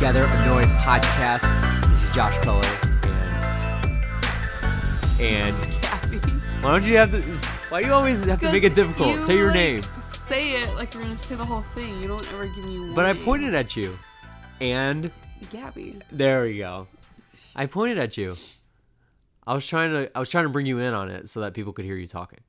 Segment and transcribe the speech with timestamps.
[0.00, 1.88] back to the Together Annoyed podcast.
[1.88, 2.64] This is Josh Cullen,
[5.20, 7.22] and and why don't you have to?
[7.68, 9.22] Why do you always have to make it difficult?
[9.22, 9.82] Say your like, name.
[9.82, 12.00] Say it like you're gonna say the whole thing.
[12.00, 12.94] You don't ever give me one.
[12.94, 13.98] But I pointed at you,
[14.60, 15.10] and
[15.50, 15.98] Gabby.
[16.10, 16.86] there we go.
[17.54, 18.36] I pointed at you.
[19.46, 21.54] I was trying to I was trying to bring you in on it so that
[21.54, 22.40] people could hear you talking.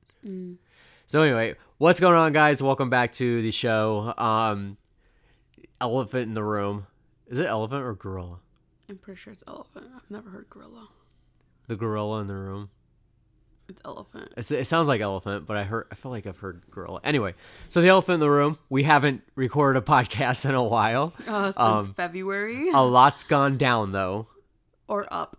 [1.06, 2.62] So anyway, what's going on, guys?
[2.62, 4.12] Welcome back to the show.
[4.18, 4.76] Um,
[5.80, 6.87] elephant in the room.
[7.28, 8.38] Is it elephant or gorilla?
[8.88, 9.86] I'm pretty sure it's elephant.
[9.94, 10.88] I've never heard gorilla.
[11.66, 12.70] The gorilla in the room.
[13.68, 14.32] It's elephant.
[14.38, 17.00] It's, it sounds like elephant, but I heard I feel like I've heard gorilla.
[17.04, 17.34] Anyway,
[17.68, 18.58] so the elephant in the room.
[18.70, 21.12] We haven't recorded a podcast in a while.
[21.26, 24.28] Uh, since Um, February A lot's gone down though.
[24.86, 25.36] or up.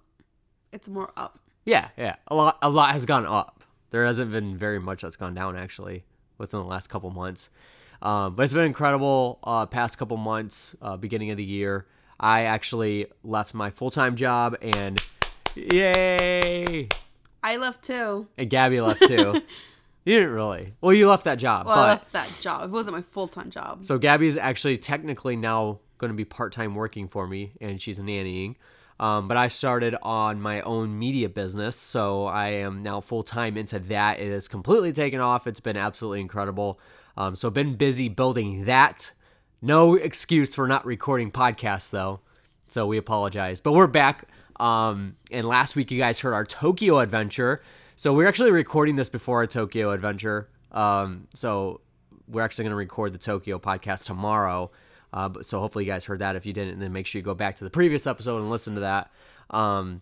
[0.71, 1.39] It's more up.
[1.65, 2.17] Yeah, yeah.
[2.27, 3.63] A lot a lot has gone up.
[3.89, 6.03] There hasn't been very much that's gone down actually
[6.37, 7.49] within the last couple months.
[8.01, 11.85] Um, but it's been incredible uh, past couple months, uh, beginning of the year.
[12.19, 15.01] I actually left my full time job and
[15.55, 16.89] yay!
[17.41, 18.27] I left too.
[18.37, 19.41] And Gabby left too.
[20.05, 20.73] you didn't really.
[20.81, 22.63] Well, you left that job, Well, I left that job.
[22.65, 23.85] It wasn't my full time job.
[23.85, 27.99] So Gabby's actually technically now going to be part time working for me, and she's
[27.99, 28.55] nannying.
[28.99, 33.55] Um, but I started on my own media business, so I am now full time
[33.55, 34.19] into that.
[34.19, 35.47] It has completely taken off.
[35.47, 36.79] It's been absolutely incredible.
[37.19, 39.11] Um, so been busy building that.
[39.61, 42.21] No excuse for not recording podcasts though.
[42.69, 44.23] So we apologize, but we're back.
[44.57, 47.61] Um, and last week you guys heard our Tokyo adventure.
[47.97, 50.49] So we're actually recording this before our Tokyo adventure.
[50.71, 51.81] Um, so
[52.29, 54.71] we're actually going to record the Tokyo podcast tomorrow.
[55.11, 56.37] Uh, so hopefully you guys heard that.
[56.37, 58.75] If you didn't, then make sure you go back to the previous episode and listen
[58.75, 59.11] to that.
[59.49, 60.01] Um,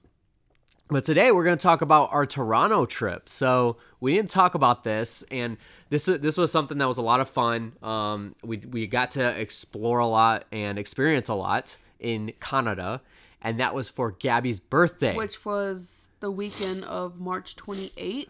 [0.89, 3.30] but today we're going to talk about our Toronto trip.
[3.30, 5.58] So we didn't talk about this, and
[5.89, 7.73] this this was something that was a lot of fun.
[7.83, 13.02] Um, we we got to explore a lot and experience a lot in Canada,
[13.42, 15.15] and that was for Gabby's birthday.
[15.15, 18.27] which was the weekend of March 28th.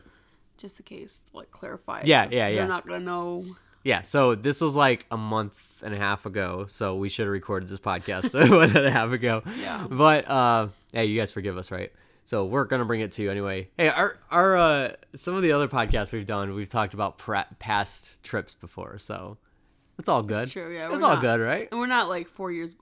[0.58, 2.02] Just in case, like clarify.
[2.06, 2.56] Yeah, yeah, yeah.
[2.56, 3.46] They're not gonna know.
[3.84, 7.32] Yeah, so this was like a month and a half ago, so we should have
[7.32, 9.44] recorded this podcast a month and a half ago.
[9.62, 9.86] Yeah.
[9.90, 11.92] But uh hey, you guys forgive us, right?
[12.28, 13.70] So we're gonna bring it to you anyway.
[13.78, 17.48] Hey, our our uh some of the other podcasts we've done, we've talked about pra-
[17.58, 19.38] past trips before, so
[19.98, 20.44] it's all good.
[20.44, 20.76] It's true.
[20.76, 21.70] Yeah, it's all not- good, right?
[21.72, 22.76] And we're not like four years,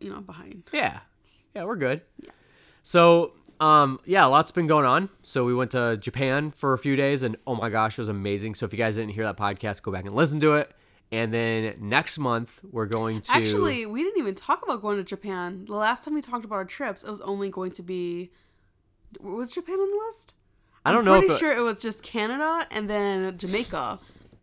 [0.00, 0.64] you know, behind.
[0.70, 1.00] Yeah.
[1.56, 2.02] Yeah, we're good.
[2.18, 2.28] Yeah.
[2.82, 5.08] So, um, yeah, a lot's been going on.
[5.22, 8.10] So we went to Japan for a few days and oh my gosh, it was
[8.10, 8.54] amazing.
[8.54, 10.72] So if you guys didn't hear that podcast, go back and listen to it.
[11.10, 15.04] And then next month we're going to Actually, we didn't even talk about going to
[15.04, 15.64] Japan.
[15.64, 18.30] The last time we talked about our trips, it was only going to be.
[19.20, 20.34] Was Japan on the list?
[20.84, 23.98] I don't I'm know Pretty it- sure it was just Canada and then Jamaica.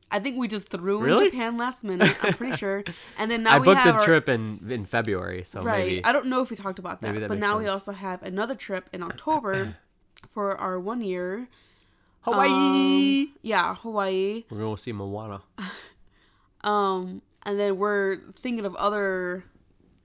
[0.10, 1.26] I think we just threw Really?
[1.26, 2.16] in Japan last minute.
[2.24, 2.84] I'm pretty sure.
[3.18, 5.86] And then now I we booked have the our- trip in in February, so Right.
[5.88, 8.22] maybe I don't know if we talked about that, that but now we also have
[8.24, 9.78] another trip in October
[10.34, 11.48] for our one year.
[12.22, 13.22] Hawaii.
[13.24, 14.44] Um, yeah, Hawaii.
[14.50, 15.42] we're going to see Moana.
[16.62, 19.46] Um, and then we're thinking of other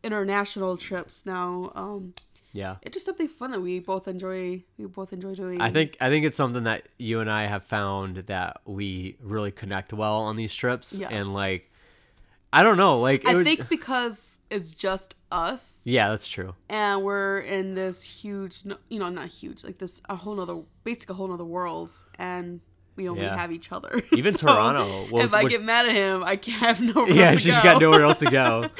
[0.05, 1.73] international trips now.
[1.75, 2.15] Um,
[2.53, 2.77] Yeah.
[2.83, 4.63] it's just something fun that we both enjoy.
[4.79, 5.61] We both enjoy doing.
[5.61, 9.51] I think I think it's something that you and I have found that we really
[9.51, 11.11] connect well on these trips Yes.
[11.13, 11.71] and like
[12.53, 16.55] I don't know, like I was- think because it's just us, Yeah, that's true.
[16.69, 21.15] and we're in this huge, you know, not huge, like this a whole nother, basically
[21.15, 22.61] a whole nother world, and
[22.97, 23.37] we only Yeah.
[23.37, 24.03] have each other.
[24.13, 27.11] Even So, Toronto, well, if I get mad at him, I can't have nowhere.
[27.13, 27.63] yeah, she's go.
[27.63, 28.67] got nowhere else to go.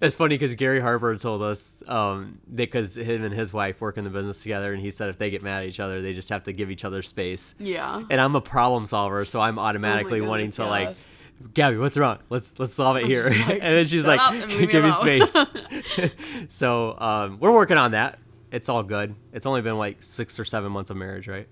[0.00, 4.04] It's funny because Gary Harper told us um, because him and his wife work in
[4.04, 6.28] the business together, and he said if they get mad at each other, they just
[6.28, 7.54] have to give each other space.
[7.58, 8.02] yeah.
[8.10, 10.96] And I'm a problem solver, so I'm automatically wanting goodness, to like.
[11.54, 12.18] Gabby, what's wrong?
[12.30, 13.24] Let's let's solve it here.
[13.24, 15.34] like, and then she's like, up and leave me give me space.
[16.48, 18.18] so um, we're working on that.
[18.50, 19.14] It's all good.
[19.32, 21.48] It's only been like six or seven months of marriage, right?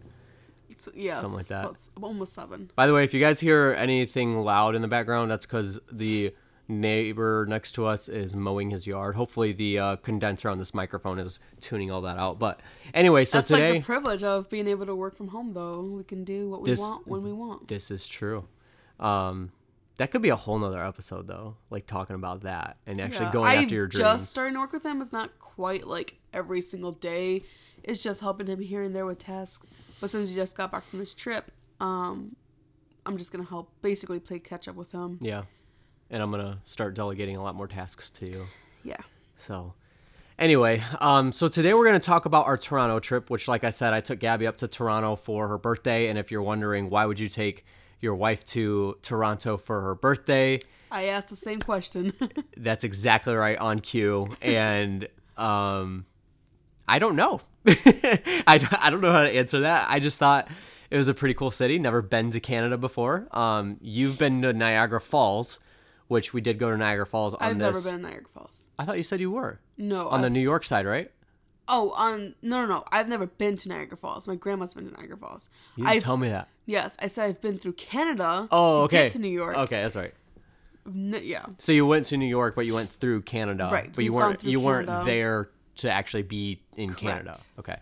[0.94, 1.70] Yes, Something like that.
[2.00, 2.70] almost seven.
[2.76, 6.34] By the way, if you guys hear anything loud in the background, that's because the
[6.66, 9.14] neighbor next to us is mowing his yard.
[9.16, 12.38] Hopefully, the uh, condenser on this microphone is tuning all that out.
[12.38, 12.60] But
[12.94, 15.82] anyway, so That's today like the privilege of being able to work from home, though.
[15.82, 17.68] We can do what we This- want when we want.
[17.68, 18.46] this is true.
[18.98, 19.52] Um,
[19.96, 23.32] that could be a whole nother episode, though, like talking about that and actually Yeah.
[23.32, 24.02] going I after your dreams.
[24.02, 25.00] just starting to work with him.
[25.00, 27.42] is not quite like every single day.
[27.82, 29.66] It's just helping him here and there with tasks.
[30.04, 32.36] But since he just got back from his trip, um,
[33.06, 35.16] I'm just gonna help basically play catch up with him.
[35.22, 35.44] yeah,
[36.10, 38.44] and I'm gonna start delegating a lot more tasks to you.
[38.82, 39.00] Yeah.
[39.38, 39.72] So,
[40.38, 43.70] anyway, um, so today we're going to talk about our Toronto trip, which, like I
[43.70, 46.08] said, I took Gabby up to Toronto for her birthday.
[46.08, 47.64] And if you're wondering why would you take
[48.00, 50.60] your wife to Toronto for her birthday,
[50.90, 52.12] I asked the same question.
[52.58, 54.28] That's exactly right on cue.
[54.42, 55.08] And
[55.38, 56.04] um,
[56.88, 57.40] I don't know.
[57.66, 59.86] I, don't- I don't know how to answer that.
[59.90, 60.48] I just thought
[60.90, 61.78] it was a pretty cool city.
[61.78, 63.26] Never been to Canada before.
[63.32, 65.58] Um, you've been to Niagara Falls,
[66.08, 67.66] which we did go to Niagara Falls on this.
[67.68, 67.84] I've this.
[67.86, 68.64] never been to Niagara Falls.
[68.78, 70.08] I thought you said you were No.
[70.08, 71.10] on the I've- New York side, right?
[71.66, 72.84] oh, on no, no, no.
[72.92, 74.28] I've never been to Niagara Falls.
[74.28, 75.48] My grandma's been to Niagara Falls.
[75.76, 76.48] You didn't I've, tell me that.
[76.66, 78.46] yes, I said I've been through Canada.
[78.52, 79.04] Oh, to okay.
[79.04, 79.56] Get to New York.
[79.56, 80.12] Okay, that's right.
[80.94, 81.46] Yeah.
[81.58, 84.44] So you went to New York, but you went through Canada, Right, But you weren't
[84.44, 87.34] you weren't there to actually be in Canada.
[87.58, 87.76] Okay.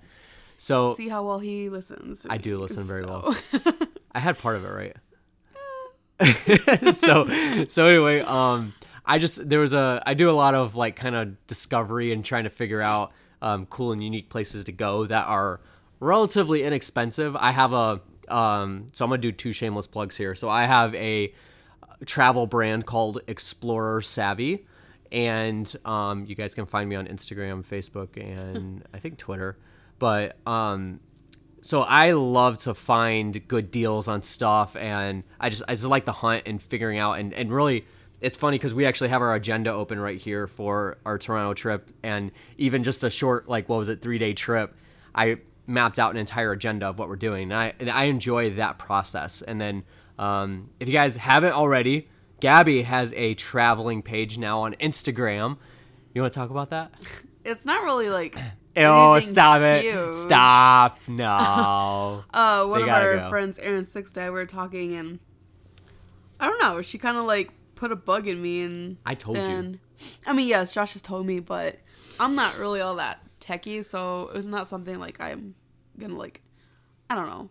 [0.59, 2.23] So See how well he listens.
[2.23, 3.35] to I me, do listen very so-
[4.15, 4.97] I had part of it right.
[6.95, 7.27] so
[7.69, 8.73] so anyway, um,
[9.05, 12.25] I just there was a I do a lot of like kind of discovery and
[12.25, 15.61] trying to figure out um, cool and unique places to go that are
[15.99, 17.35] relatively inexpensive.
[17.35, 20.35] I have a um, so I'm gonna do two shameless plugs here.
[20.37, 21.35] So I have a
[22.07, 24.67] travel brand called Explorer Savvy.
[25.13, 29.59] And um, you guys can find me on Instagram, Facebook, and I think Twitter.
[29.99, 31.01] But um,
[31.61, 36.07] so I love to find good deals on stuff, and I just I just like
[36.07, 37.87] the hunt and figuring out and and really.
[38.21, 41.91] It's funny because we actually have our agenda open right here for our Toronto trip,
[42.05, 44.77] and even just a short, like what was it, three day trip.
[45.13, 48.51] I mapped out an entire agenda of what we're doing, and I and I enjoy
[48.51, 49.43] that process.
[49.43, 49.83] And then,
[50.21, 52.09] um, if you guys haven't already,
[52.43, 55.59] Gabby has a traveling page now on Instagram.
[56.13, 56.93] You want to talk about that?
[57.45, 58.37] It's not really like.
[58.77, 60.15] Oh, stop it!
[60.15, 60.99] Stop!
[61.09, 62.25] No.
[62.33, 63.31] Uh, one They of our go.
[63.31, 65.19] friends, Aaron Six Dad, we were talking, and
[66.41, 66.81] I don't know.
[66.83, 69.79] She kind of like put a bug in me, and I told you.
[70.27, 71.77] I mean, yes, Josh has told me, but
[72.19, 75.55] I'm not really all that techie, so it was not something like I'm
[75.99, 76.41] gonna like.
[77.11, 77.51] I don't know.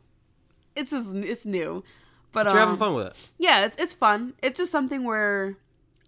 [0.75, 1.83] It's just it's new,
[2.33, 3.15] but You're having um, fun with it.
[3.37, 4.33] yeah, it's it's fun.
[4.41, 5.57] It's just something where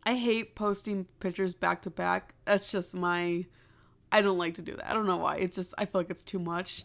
[0.05, 2.33] I hate posting pictures back to back.
[2.45, 3.45] That's just my.
[4.11, 4.89] I don't like to do that.
[4.89, 5.37] I don't know why.
[5.37, 6.83] It's just I feel like it's too much.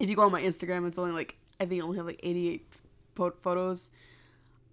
[0.00, 2.20] If you go on my Instagram, it's only like I think I only have like
[2.22, 2.66] 88
[3.14, 3.90] po- photos.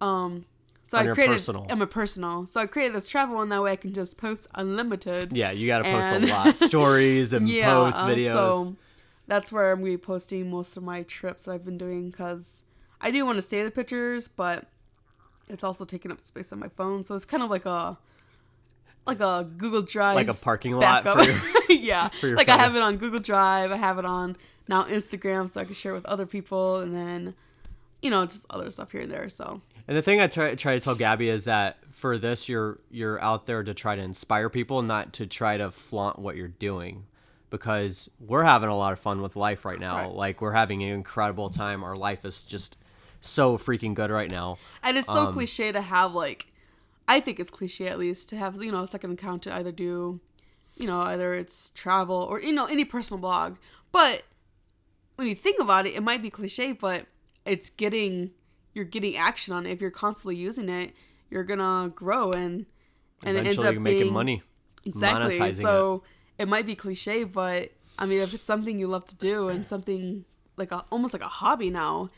[0.00, 0.44] Um,
[0.82, 1.32] so On I created.
[1.34, 1.66] personal.
[1.70, 2.46] I'm a personal.
[2.46, 5.36] So I created this travel one that way I can just post unlimited.
[5.36, 8.32] Yeah, you got to post a lot, stories and Yeah, post um, videos.
[8.34, 8.76] so
[9.26, 12.64] that's where I'm gonna be posting most of my trips that I've been doing because
[13.00, 14.66] I do want to save the pictures, but
[15.48, 17.04] it's also taking up space on my phone.
[17.04, 17.98] So it's kind of like a
[19.06, 21.24] like a Google Drive, like a parking lot backup.
[21.24, 21.40] for your,
[21.80, 23.70] yeah, your like I have it on Google Drive.
[23.70, 24.36] I have it on
[24.68, 27.34] now Instagram, so I can share it with other people, and then
[28.02, 29.28] you know just other stuff here and there.
[29.28, 32.80] So And the thing I try, try to tell Gabby is that for this, you're
[32.90, 36.48] you're out there to try to inspire people, not to try to flaunt what you're
[36.48, 37.04] doing,
[37.50, 40.10] because we're having a lot of fun with life right now.
[40.10, 41.84] Like we're having an incredible time.
[41.84, 42.76] Our life is just
[43.28, 44.58] so freaking good right now.
[44.82, 46.46] And it's Um, so cliche to have like,
[47.08, 49.72] I think it's cliche at least to have you know a second account to either
[49.72, 50.20] do,
[50.76, 53.56] you know, either it's travel or you know any personal blog.
[53.92, 54.24] But
[55.16, 57.06] when you think about it, it might be cliche, but
[57.44, 58.32] it's getting
[58.74, 59.70] you're getting action on it.
[59.72, 60.92] If you're constantly using it,
[61.30, 62.66] you're gonna grow and
[63.22, 64.42] and it ends up you're making being money.
[64.84, 65.52] exactly.
[65.52, 66.02] So
[66.38, 69.66] it might be cliche, but I mean, if it's something you love to do and
[69.74, 70.24] something
[70.56, 72.10] like a, almost like a hobby now,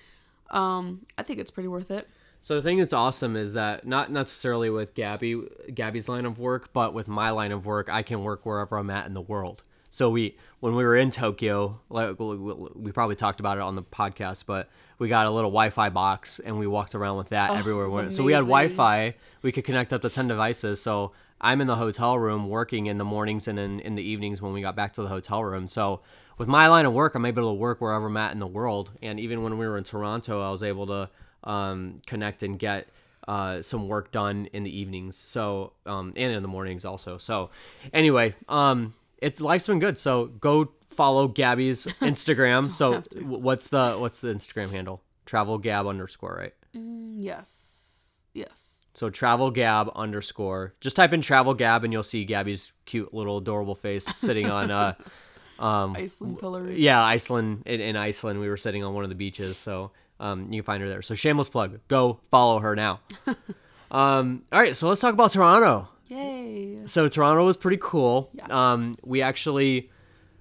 [0.50, 2.08] um, I think it's pretty worth it.
[2.40, 5.42] So the thing that's awesome is that not necessarily with Gabby,
[5.74, 8.90] Gabby's line of work, but with my line of work, I can work wherever I'm
[8.90, 9.64] at in the world.
[9.90, 13.82] So we, when we were in Tokyo, like we- probably talked about it on the
[13.82, 17.88] podcast, but we got a little Wi-Fi box and we walked around with that everywhere.
[17.88, 18.12] we went.
[18.12, 18.40] So we had.
[18.40, 19.14] Wi-Fi.
[19.42, 20.80] We could connect up to ten devices.
[20.82, 24.42] So I'm in the hotel room working in the mornings and then in the evenings
[24.42, 25.66] when we got back to the hotel room.
[25.68, 26.00] So
[26.38, 28.90] with my line of work, I'm able to work wherever I'm at in the world.
[29.02, 31.10] And even when we were in Toronto, I was able to
[31.44, 32.88] um, connect and get
[33.26, 35.16] uh, some work done in the evenings.
[35.16, 37.18] So um, and in the mornings also.
[37.18, 37.50] So
[37.92, 39.98] anyway, um, it's life's been good.
[39.98, 42.70] So go follow Gabby's Instagram.
[42.70, 43.20] so have to.
[43.20, 45.02] w- what's the what's the Instagram handle?
[45.26, 46.54] Travel Gab underscore right.
[46.72, 48.12] Yes.
[48.32, 48.82] Yes.
[48.94, 50.74] So travel gab underscore.
[50.80, 54.70] Just type in travel gab and you'll see Gabby's cute little adorable face sitting on
[54.70, 54.94] uh
[55.58, 56.80] Iceland pillars.
[56.80, 58.40] yeah Iceland in, in Iceland.
[58.40, 61.02] We were sitting on one of the beaches, so um you can find her there.
[61.02, 61.80] So shameless plug.
[61.88, 63.00] Go follow her now.
[63.90, 65.88] um all right, so let's talk about Toronto.
[66.08, 66.78] Yay.
[66.86, 68.30] So Toronto was pretty cool.
[68.34, 68.50] Yes.
[68.50, 69.90] Um we actually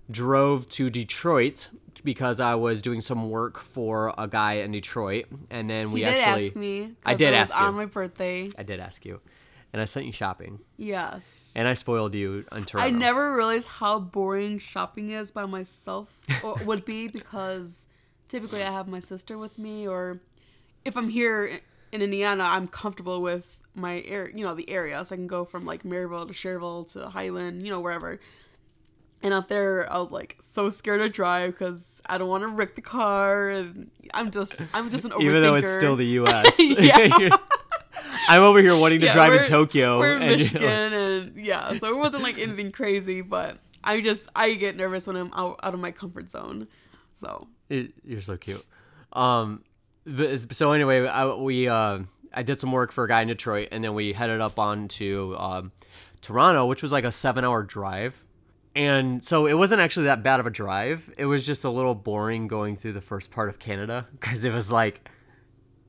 [0.09, 1.69] drove to Detroit
[2.03, 6.05] because I was doing some work for a guy in Detroit and then we He
[6.05, 6.91] did actually ask me.
[7.05, 7.65] I did ask you.
[7.65, 8.49] on my birthday.
[8.57, 9.19] I did ask you.
[9.73, 10.59] And I sent you shopping.
[10.77, 11.53] Yes.
[11.55, 12.87] And I spoiled you on Toronto.
[12.87, 17.87] I never realized how boring shopping is by myself or would be because
[18.27, 20.19] typically I have my sister with me or
[20.85, 21.59] if I'm here
[21.91, 25.45] in Indiana, I'm comfortable with my air, you know, the area, so I can go
[25.45, 28.19] from like Merrillville to Schererville to Highland, you know, wherever.
[29.23, 32.49] And out there, I was like so scared to drive because I don't want to
[32.49, 35.21] wreck the car, and I'm just, I'm just an overthinker.
[35.21, 36.59] Even though it's still the U.S.
[36.59, 37.29] Yeah.
[38.29, 39.99] I'm over here wanting to Yeah, drive in Tokyo.
[39.99, 44.29] We're in and Michigan, and yeah, so it wasn't like anything crazy, but I just
[44.35, 46.67] I get nervous when I'm out, out of my comfort zone.
[47.21, 48.65] So It, you're so cute.
[49.13, 49.63] Um,
[50.05, 51.99] the- so anyway, I, we uh,
[52.33, 54.87] I did some work for a guy in Detroit, and then we headed up on
[54.89, 55.71] to um,
[56.21, 58.23] Toronto, which was like a seven-hour drive.
[58.75, 61.11] And so it wasn't actually that bad of a drive.
[61.17, 64.51] It was just a little boring going through the first part of Canada because it
[64.53, 65.09] was like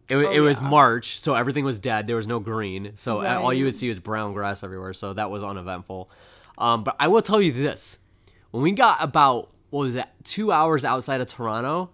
[0.08, 0.68] it, Oh, it was yeah.
[0.68, 2.06] March, so everything was dead.
[2.06, 4.92] There was no green, so uh, all you would see was brown grass everywhere.
[4.94, 6.10] So that was uneventful.
[6.56, 7.98] Um, but I will tell you this:
[8.50, 11.90] when we got about what was that, two hours outside of Toronto,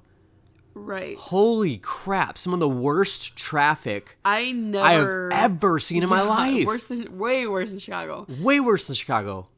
[0.75, 2.39] right, holy crap!
[2.39, 6.67] Some of the worst traffic I I have never ever seen in my life.
[6.67, 8.27] Worse than way worse than Chicago.
[8.41, 9.49] Way worse than Chicago.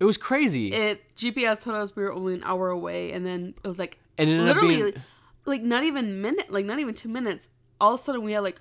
[0.00, 0.72] It was crazy.
[0.72, 3.98] It GPS told us we were only an hour away, and then it was like
[4.18, 4.94] And it literally being-
[5.46, 7.48] like not even minute, like not even two minutes.
[7.80, 8.60] All of a sudden, we had like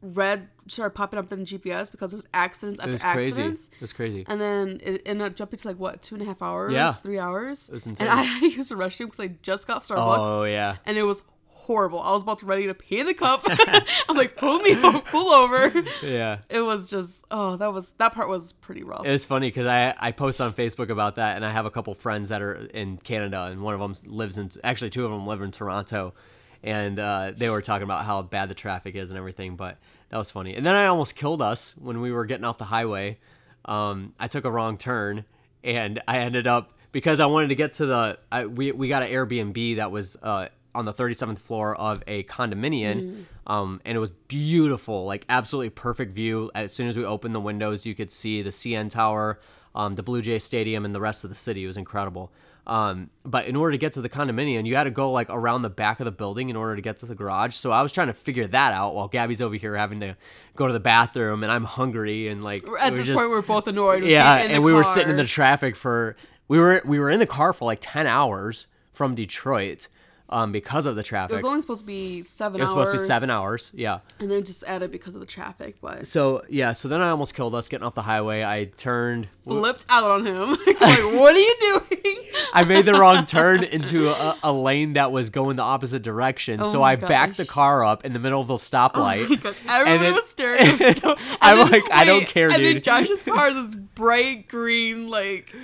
[0.00, 3.28] red started popping up in GPS because there was accidents after it was crazy.
[3.28, 3.70] accidents.
[3.74, 4.24] It was crazy.
[4.28, 6.92] And then it ended up jumping to like what two and a half hours, Yeah.
[6.92, 7.68] three hours.
[7.68, 8.06] It was insane.
[8.08, 10.16] And I had to use the restroom because I just got Starbucks.
[10.18, 10.76] Oh yeah.
[10.86, 12.00] and it was horrible.
[12.00, 13.42] I was about to ready to pee in the cup.
[14.08, 15.72] I'm like, pull me, o- pull over.
[16.02, 16.38] Yeah.
[16.48, 19.04] It was just, oh, that was that part was pretty rough.
[19.04, 21.70] It was funny because I I post on Facebook about that, and I have a
[21.70, 25.10] couple friends that are in Canada, and one of them lives in actually two of
[25.10, 26.14] them live in Toronto,
[26.62, 29.56] and uh, they were talking about how bad the traffic is and everything.
[29.56, 29.78] But
[30.10, 30.54] that was funny.
[30.54, 33.18] And then I almost killed us when we were getting off the highway.
[33.64, 35.24] Um, I took a wrong turn,
[35.62, 39.02] and I ended up because I wanted to get to the I, we we got
[39.02, 43.24] an Airbnb that was uh, on the 37th floor of a condominium.
[43.46, 46.50] Um, and it was beautiful, like absolutely perfect view.
[46.54, 49.40] As soon as we opened the windows, you could see the CN Tower,
[49.74, 51.64] um, the Blue Jay Stadium, and the rest of the city.
[51.64, 52.30] It was incredible.
[52.68, 55.62] Um, but in order to get to the condominium, you had to go like around
[55.62, 57.54] the back of the building in order to get to the garage.
[57.54, 60.16] So I was trying to figure that out while Gabby's over here having to
[60.54, 63.66] go to the bathroom, and I'm hungry and like At this just- point, we're both
[63.68, 64.04] annoyed.
[64.04, 66.14] yeah, and we were sitting in the traffic for
[66.46, 69.88] we were we were in the car for like ten hours from Detroit,
[70.30, 71.32] um, because of the traffic.
[71.32, 72.60] It was only supposed to be seven.
[72.60, 73.72] It was supposed to be seven hours.
[73.74, 74.00] Yeah.
[74.20, 75.76] and then just added because of the traffic.
[75.80, 78.42] But So yeah, so then I almost killed us getting off the highway.
[78.44, 79.28] I turned.
[79.44, 80.50] flipped out on him.
[80.66, 82.16] like, what are you doing?
[82.54, 86.64] I made the wrong turn into a, a lane that was going the opposite direction.
[86.64, 89.28] so Oh my I backed the car up in the middle of the stoplight.
[89.28, 90.60] Because everyone then- was staring.
[90.82, 92.84] at So, and I'm then- like, I don't care, And then dude.
[92.84, 95.54] Josh's car is this bright green, like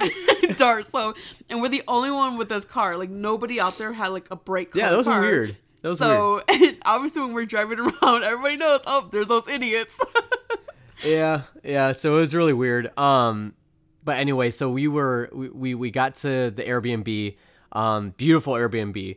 [0.56, 1.14] dark So,
[1.50, 2.97] and we're the only one with this car.
[2.97, 4.53] Like nobody out there had like a bright.
[4.75, 5.20] Yeah, those was car.
[5.20, 5.56] weird.
[5.82, 8.80] Was so, and obviously, when we're driving around, everybody knows.
[8.87, 9.99] Oh, there's those idiots.
[11.04, 13.54] yeah yeah so it was really weird um
[14.04, 17.37] but anyway so we were we we, we got to the airbnb
[17.73, 19.16] um beautiful airbnb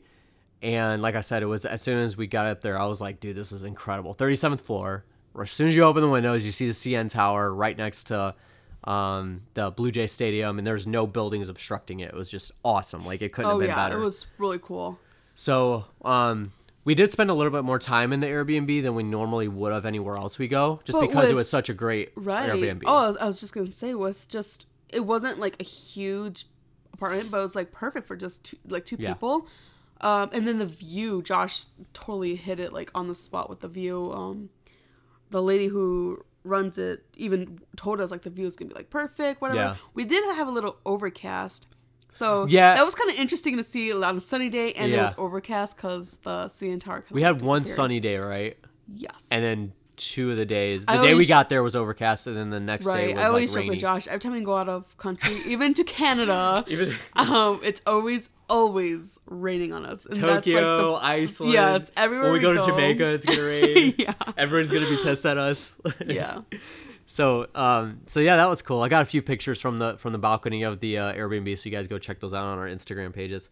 [0.61, 2.99] and like i said it was as soon as we got up there i was
[2.99, 5.05] like dude this is incredible 37th floor
[5.41, 8.33] as soon as you open the windows you see the cn tower right next to
[8.83, 13.05] um the blue jay stadium and there's no buildings obstructing it it was just awesome
[13.05, 14.99] like it couldn't oh have been yeah, better it was really cool.
[15.39, 16.51] So, um,
[16.83, 19.71] we did spend a little bit more time in the Airbnb than we normally would
[19.71, 22.49] have anywhere else we go, just But because it was such a great Right.
[22.49, 22.81] Airbnb.
[22.87, 26.45] Oh, I was, I was just gonna say with just it wasn't like a huge
[26.93, 29.13] apartment, but it was like perfect for just two, like two Yeah.
[29.13, 29.47] people.
[30.01, 33.67] Um, and then the view, Josh totally hit it like on the spot with the
[33.67, 34.11] view.
[34.13, 34.49] Um,
[35.29, 38.89] the lady who runs it even told us like the view is gonna be like
[38.89, 39.59] perfect, whatever.
[39.59, 39.75] Yeah.
[39.93, 41.67] We did have a little overcast.
[42.11, 42.75] So Yeah.
[42.75, 44.95] that was kind of interesting to see on a sunny day and Yeah.
[44.97, 47.01] then with overcast because the CN Tower.
[47.01, 48.57] kinda, we had one sunny day, right?
[48.95, 49.25] Yes.
[49.29, 50.85] And then two of the days.
[50.85, 53.15] The I day we got there was overcast, and then the next day Right.
[53.15, 54.07] was I always like joke with Josh.
[54.07, 59.19] Every time we go out of country, even to Canada, Even um, it's always, always
[59.25, 60.05] raining on us.
[60.05, 61.53] And that's, like, Tokyo, the- Iceland.
[61.53, 62.67] Yes, everywhere When we, we go, to.
[62.71, 63.95] Jamaica, it's gonna rain.
[63.97, 64.13] yeah.
[64.37, 65.81] Everyone's gonna be pissed at us.
[66.05, 66.41] Yeah.
[67.07, 68.81] So, um, so yeah, that was cool.
[68.81, 71.69] I got a few pictures from the from the balcony of the uh, Airbnb, so
[71.69, 73.49] you guys go check those out on our Instagram pages.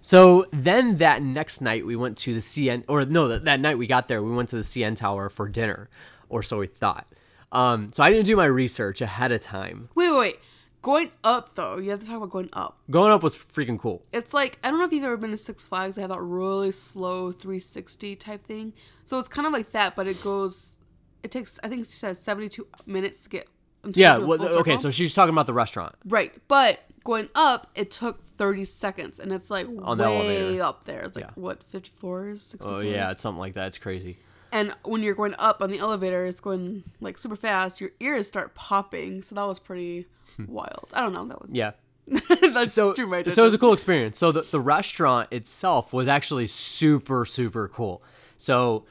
[0.00, 3.76] So then that next night we went to the CN, or no, that, that night
[3.76, 5.90] we got there, we went to the CN Tower for dinner,
[6.28, 7.06] or so we thought.
[7.52, 9.88] Um, so I didn't do my research ahead of time.
[9.94, 10.40] Wait, wait, wait.
[10.82, 12.78] Going up though, you have to talk about going up.
[12.90, 14.02] Going up was freaking cool.
[14.12, 15.96] It's like I don't know if you've ever been to Six Flags.
[15.96, 18.72] They have that really slow 360 type thing.
[19.04, 20.78] So it's kind of like that, but it goes.
[21.22, 23.48] It takes I think she says 72 minutes to get.
[23.94, 24.16] Yeah.
[24.18, 24.70] do a Well, full okay.
[24.72, 24.78] circle.
[24.78, 25.94] So she's talking about the restaurant.
[26.04, 30.62] Right, but going up, it took 30 seconds, and it's like On the way elevator.
[30.62, 31.00] up there.
[31.02, 31.30] It's like Yeah.
[31.34, 32.86] what 50 floors, 60 Oh floors.
[32.86, 33.68] yeah, it's something like that.
[33.68, 34.18] It's crazy.
[34.52, 37.80] And when you're going up on the elevator, it's going like super fast.
[37.80, 40.44] Your ears start popping, so that was pretty hmm.
[40.48, 40.88] wild.
[40.92, 41.26] I don't know.
[41.26, 41.72] That was Yeah.
[42.52, 44.18] That's So, drew my so it was a cool experience.
[44.18, 48.02] So the, the restaurant itself was actually super, super cool.
[48.36, 48.84] So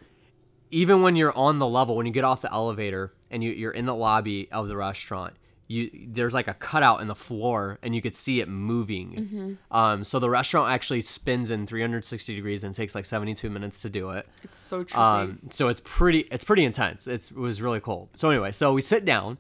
[0.72, 3.72] even when you're on the level, when you get off the elevator and you, you're
[3.72, 5.34] in the lobby of the restaurant,
[5.68, 9.12] you there's like a cutout in the floor and you could see it moving.
[9.12, 9.76] Mm-hmm.
[9.76, 13.90] Um, so the restaurant actually spins in 360 degrees and takes like 72 minutes to
[13.90, 14.28] do it.
[14.44, 14.98] It's so trippy.
[14.98, 17.08] Um, so it's pretty it's pretty intense.
[17.08, 18.10] It's, it was really cool.
[18.16, 19.38] So anyway, so we sit down.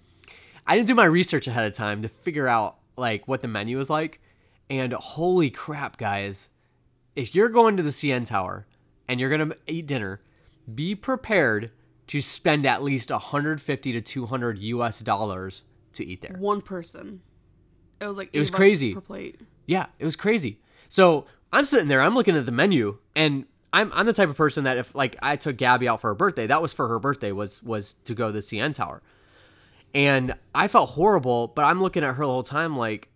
[0.68, 3.80] I didn't do my research ahead of time to figure out like what the menu
[3.80, 4.22] is like,
[4.70, 6.50] and holy crap, guys!
[7.16, 8.68] If you're going to the CN Tower
[9.08, 10.22] and you're gonna eat dinner,
[10.76, 11.72] be prepared
[12.08, 16.36] to spend at least 150 to 200 US dollars to eat there.
[16.38, 17.22] One person.
[18.00, 18.94] It was like it was crazy.
[18.94, 19.42] per plate.
[19.66, 20.60] Yeah, it was crazy.
[20.88, 24.38] So I'm sitting there, I'm looking at the menu, and I'm I'm the type of
[24.38, 27.00] person that if like I took Gabby out for her birthday, that was for her
[27.00, 29.02] birthday was was to go to the CN Tower,
[29.94, 33.10] and I felt horrible, but I'm looking at her the whole time like,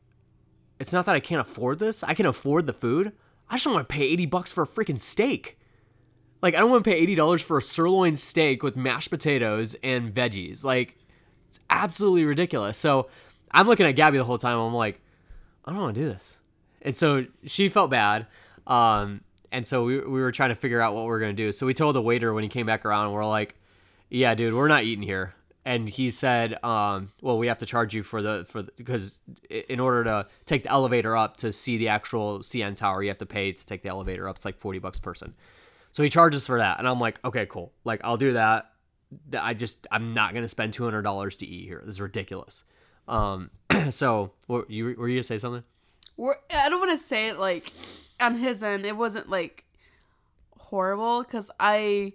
[0.79, 3.13] it's not that I can't afford this, I can afford the food.
[3.50, 5.60] I just don't want to pay 80 bucks for a freaking steak.
[6.43, 10.13] Like I don't want to pay $80 for a sirloin steak with mashed potatoes and
[10.13, 10.65] veggies.
[10.65, 10.97] Like
[11.47, 12.77] it's absolutely ridiculous.
[12.77, 13.07] So
[13.51, 14.59] I'm looking at Gabby the whole time.
[14.59, 15.00] I'm like,
[15.63, 16.39] I don't want to do this.
[16.81, 18.27] And so she felt bad.
[18.67, 19.21] Um,
[19.53, 21.53] and so we, we were trying to figure out what we're going to do.
[21.53, 23.55] So we told the waiter when he came back around, we're like,
[24.09, 25.35] yeah, dude, we're not eating here.
[25.63, 29.19] And he said, um, well, we have to charge you for the, for because
[29.50, 33.17] in order to take the elevator up to see the actual CN tower, you have
[33.19, 34.35] to pay to take the elevator up.
[34.35, 35.35] It's like 40 bucks person.
[35.93, 36.79] So he charges for that.
[36.79, 37.71] And I'm like, okay, cool.
[37.85, 38.71] Like I'll do that.
[39.39, 41.83] I just, I'm not to spend $200 to eat here.
[41.85, 42.65] This is ridiculous.
[43.07, 43.51] Um,
[43.91, 45.63] so what, you, were you to say something?
[46.17, 47.71] We're, I don't want to say it like
[48.19, 48.88] on his end.
[48.88, 49.65] It wasn't like
[50.57, 52.13] horrible because I,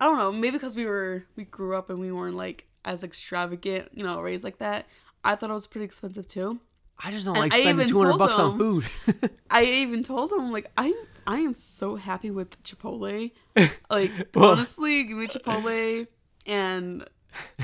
[0.00, 0.32] I don't know.
[0.32, 4.20] Maybe because we were we grew up and we weren't like as extravagant, you know,
[4.20, 4.86] raised like that.
[5.22, 6.60] I thought it was pretty expensive too.
[7.02, 8.84] I just don't And like spending 200 told bucks on food.
[9.50, 10.94] I even told him like I'm
[11.26, 13.30] I am so happy with Chipotle.
[13.90, 16.06] Like Well- honestly, give me Chipotle
[16.46, 17.04] and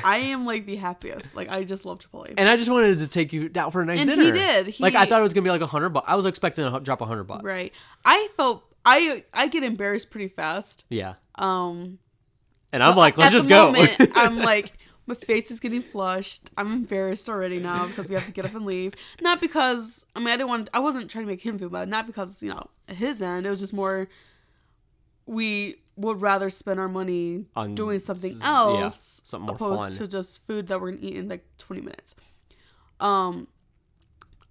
[0.04, 1.34] I am like the happiest.
[1.34, 2.34] Like I just love Chipotle.
[2.36, 4.32] and I just wanted to take you out for a nice And he dinner.
[4.32, 4.78] did.
[4.80, 6.06] like I thought it was gonna be like a hundred bucks.
[6.08, 7.42] I was expecting to drop a hundred bucks.
[7.44, 7.72] right.
[8.04, 10.84] I felt I I get embarrassed pretty fast.
[10.90, 11.14] Yeah.
[11.36, 11.98] Um
[12.72, 13.72] And I'm like, let's just go.
[13.72, 14.72] Moment, I'm like,
[15.06, 16.50] my face is getting flushed.
[16.56, 18.94] I'm embarrassed already now because we have to get up and leave.
[19.20, 20.70] Not because I mean I didn't want.
[20.72, 21.88] I wasn't trying to make him feel bad.
[21.88, 23.46] Not because you know his end.
[23.46, 24.08] It was just more.
[25.26, 29.80] We would rather spend our money On doing something s- yeah, else something more opposed
[29.80, 29.92] fun.
[29.92, 32.14] to just food that we're gonna eat in like 20 minutes.
[33.00, 33.48] Um.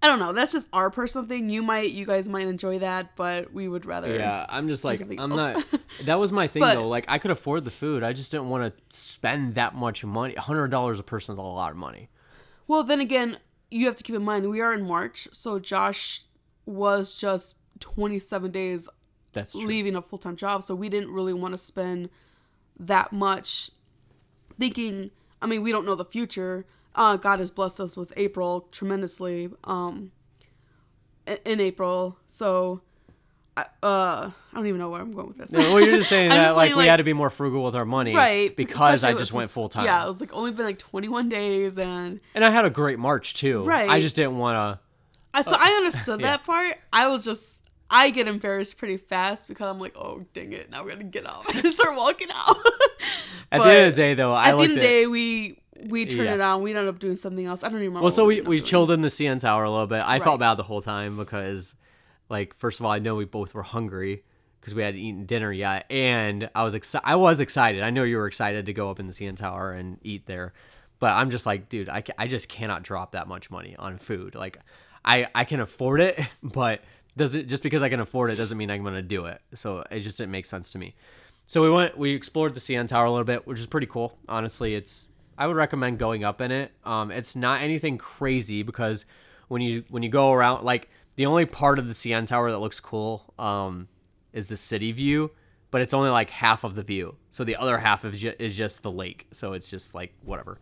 [0.04, 0.34] I don't know.
[0.34, 1.48] That's just our personal thing.
[1.48, 4.14] You might, you guys might enjoy that, but we would rather.
[4.14, 5.64] yeah, I'm just like, I'm else.
[5.72, 5.80] not.
[6.04, 6.86] That was my thing But- though.
[6.88, 8.02] Like I could afford the food.
[8.02, 10.34] I just didn't want to spend that much money.
[10.34, 12.10] hundred dollars a person is a lot of money.
[12.68, 13.38] Well, then again,
[13.70, 16.20] you have to keep in mind we are in March, so Josh
[16.66, 18.88] was just 27 days
[19.32, 19.62] That's true.
[19.64, 22.10] leaving a full time job, so we didn't really want to spend
[22.78, 23.70] that much
[24.58, 25.10] thinking.
[25.40, 26.66] I mean, we don't know the future.
[26.94, 30.12] Uh, God has blessed us with April tremendously um,
[31.44, 32.82] in April, so
[33.56, 35.50] I- uh, I don't even know where I'm going with this.
[35.52, 37.74] well, you're just saying that just like saying, we had to be more frugal with
[37.76, 39.84] our money, right Because I just went full time.
[39.84, 42.98] Yeah, it was like only been like 21 days, and and I had a great
[42.98, 43.62] March too.
[43.62, 43.88] Right.
[43.88, 44.80] I just didn't want to.
[45.36, 46.30] I, so I understood Uh, yeah.
[46.36, 46.76] that part.
[46.92, 50.84] I was just I get embarrassed pretty fast because I'm like, oh dang it, now
[50.84, 52.56] we gotta get up and start walking out.
[53.52, 55.58] At the end of the day, though, I at the end of the day, we
[55.94, 56.34] we turned Yeah.
[56.34, 56.62] it on.
[56.62, 57.62] We ended up doing something else.
[57.62, 58.02] I don't even remember.
[58.04, 60.00] Well, so what we, we chilled in the CN Tower a little bit.
[60.02, 60.22] I Right.
[60.22, 61.74] felt bad the whole time because,
[62.28, 64.24] like, first of all, I know we both were hungry
[64.60, 67.06] because we hadn't eaten dinner yet, and I was excited.
[67.08, 67.82] I was excited.
[67.82, 70.52] I know you were excited to go up in the CN Tower and eat there,
[71.00, 73.98] but I'm just like, dude, I, ca- I just cannot drop that much money on
[73.98, 74.34] food.
[74.34, 74.58] Like,
[75.04, 76.80] I I can afford it, but
[77.16, 79.40] does it just because I can afford it doesn't mean I'm gonna do it.
[79.54, 80.94] So it just didn't make sense to me.
[81.46, 84.16] So we went, we explored the CN Tower a little bit, which is pretty cool.
[84.30, 86.72] Honestly, it's I would recommend going up in it.
[86.84, 89.06] Um, it's not anything crazy because
[89.48, 92.58] when you when you go around, like the only part of the CN Tower that
[92.58, 93.88] looks cool um,
[94.32, 95.30] is the city view,
[95.70, 97.16] but it's only like half of the view.
[97.30, 99.26] So the other half is, ju- is just the lake.
[99.32, 100.58] So it's just like whatever.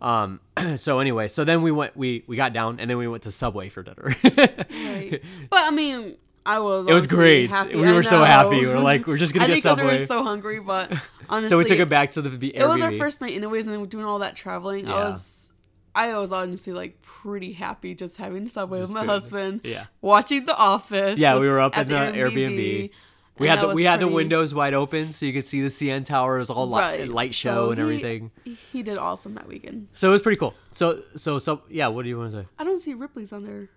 [0.00, 0.40] Um,
[0.76, 3.30] so anyway, so then we went, we we got down, and then we went to
[3.30, 4.14] Subway for dinner.
[4.24, 5.22] Right.
[5.50, 6.86] But I mean, I was.
[6.86, 7.50] It was great.
[7.50, 7.76] Happy.
[7.76, 8.60] We I were so happy.
[8.60, 9.84] We were like, we're just gonna I get think Subway.
[9.84, 10.92] we were so hungry, but
[11.28, 12.52] honestly, so we took it back to the Airbnb.
[12.54, 14.88] It was our first night, anyways, and we're doing all that traveling.
[14.88, 15.52] I was,
[15.94, 19.20] I was honestly like pretty happy just having Subway Just with my food.
[19.22, 19.60] husband.
[19.64, 19.86] Yeah.
[20.00, 21.18] watching The Office.
[21.18, 22.90] Yeah, we were up at in the Airbnb.
[23.36, 25.68] We And had the we had the windows wide open so you could see the
[25.68, 26.36] CN Tower.
[26.36, 27.08] It was all light, Right.
[27.08, 28.30] light show So and he- everything.
[28.72, 29.88] He did awesome that weekend.
[29.92, 30.54] So it was pretty cool.
[30.70, 31.88] So so so yeah.
[31.88, 32.46] What do you want to say?
[32.60, 33.68] I don't see Ripley's on there.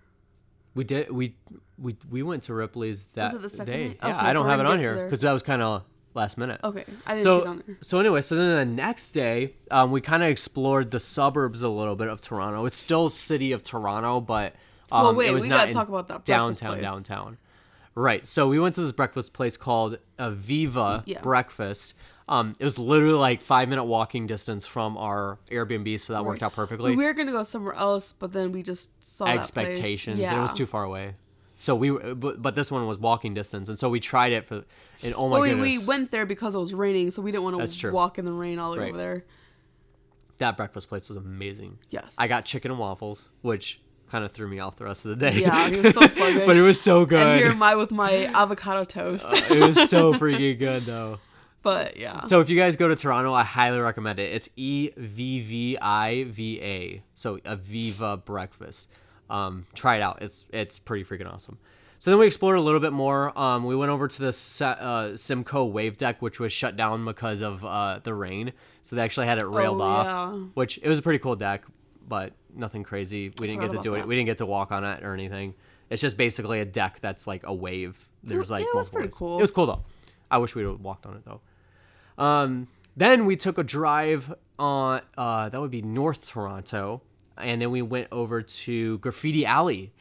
[0.76, 1.34] We did we
[1.76, 3.88] we we went to Ripley's that it the second day.
[3.88, 3.98] night?
[4.00, 5.82] Yeah, Okay, I don't so have it on here because that was kind of
[6.14, 6.60] last minute.
[6.64, 7.76] Okay, I didn't see it on So there.
[7.80, 11.68] so anyway, so then the next day, um, we kind of explored the suburbs a
[11.68, 12.64] little bit of Toronto.
[12.64, 14.54] It's still city of Toronto, but
[14.90, 17.38] um, Well, wait, it was we not gotta talk about that downtown downtown.
[17.94, 18.26] Right.
[18.26, 21.20] So we went to this breakfast place called Evviva Yeah.
[21.20, 21.94] Breakfast.
[22.28, 26.42] Um, it was literally like five minute walking distance from our Airbnb, so that worked
[26.42, 26.94] out perfectly.
[26.94, 29.40] We were gonna go somewhere else, but then we just saw that place.
[29.40, 30.18] expectations.
[30.20, 30.38] Yeah.
[30.38, 31.14] It was too far away.
[31.60, 34.64] So we, but, but this one was walking distance, and so we tried it for,
[35.02, 37.32] and oh my Well, we, goodness, we went there because it was raining, so we
[37.32, 38.88] didn't want to walk in the rain all Right.
[38.90, 39.24] over there.
[40.38, 41.78] that breakfast place was amazing.
[41.90, 42.14] Yes.
[42.16, 45.30] I got chicken and waffles, which kind of threw me off the rest of the
[45.30, 45.40] day.
[45.40, 46.46] Yeah, it was so sluggish.
[46.46, 47.26] but it was so good.
[47.26, 49.26] And here am I with my avocado toast.
[49.26, 51.18] Uh, it was so freaking good though.
[51.62, 52.20] but yeah.
[52.20, 54.32] So if you guys go to Toronto, I highly recommend it.
[54.32, 57.02] It's E V V I V A.
[57.14, 58.88] So Evviva Breakfast.
[59.30, 60.22] Um, try it out.
[60.22, 61.58] It's it's pretty freaking awesome.
[62.00, 63.36] So then we explored a little bit more.
[63.36, 64.28] Um, we went over to the
[64.80, 68.52] uh, Simcoe Wave Deck, which was shut down because of uh, the rain.
[68.82, 70.38] So they actually had it railed Oh, off, yeah.
[70.54, 71.64] which it was a pretty cool deck,
[72.06, 73.32] but nothing crazy.
[73.40, 74.08] We didn't get to do about it.
[74.08, 75.54] We didn't get to walk on it or anything.
[75.90, 78.08] It's just basically a deck that's like a wave.
[78.22, 79.16] There's like yeah, it was pretty waves.
[79.16, 79.38] cool.
[79.38, 79.84] It was cool though.
[80.30, 81.40] I wish we'd have walked on it though.
[82.22, 87.02] Um, then we took a drive on uh, that would be North Toronto,
[87.40, 89.92] and then we went over to Graffiti Alley.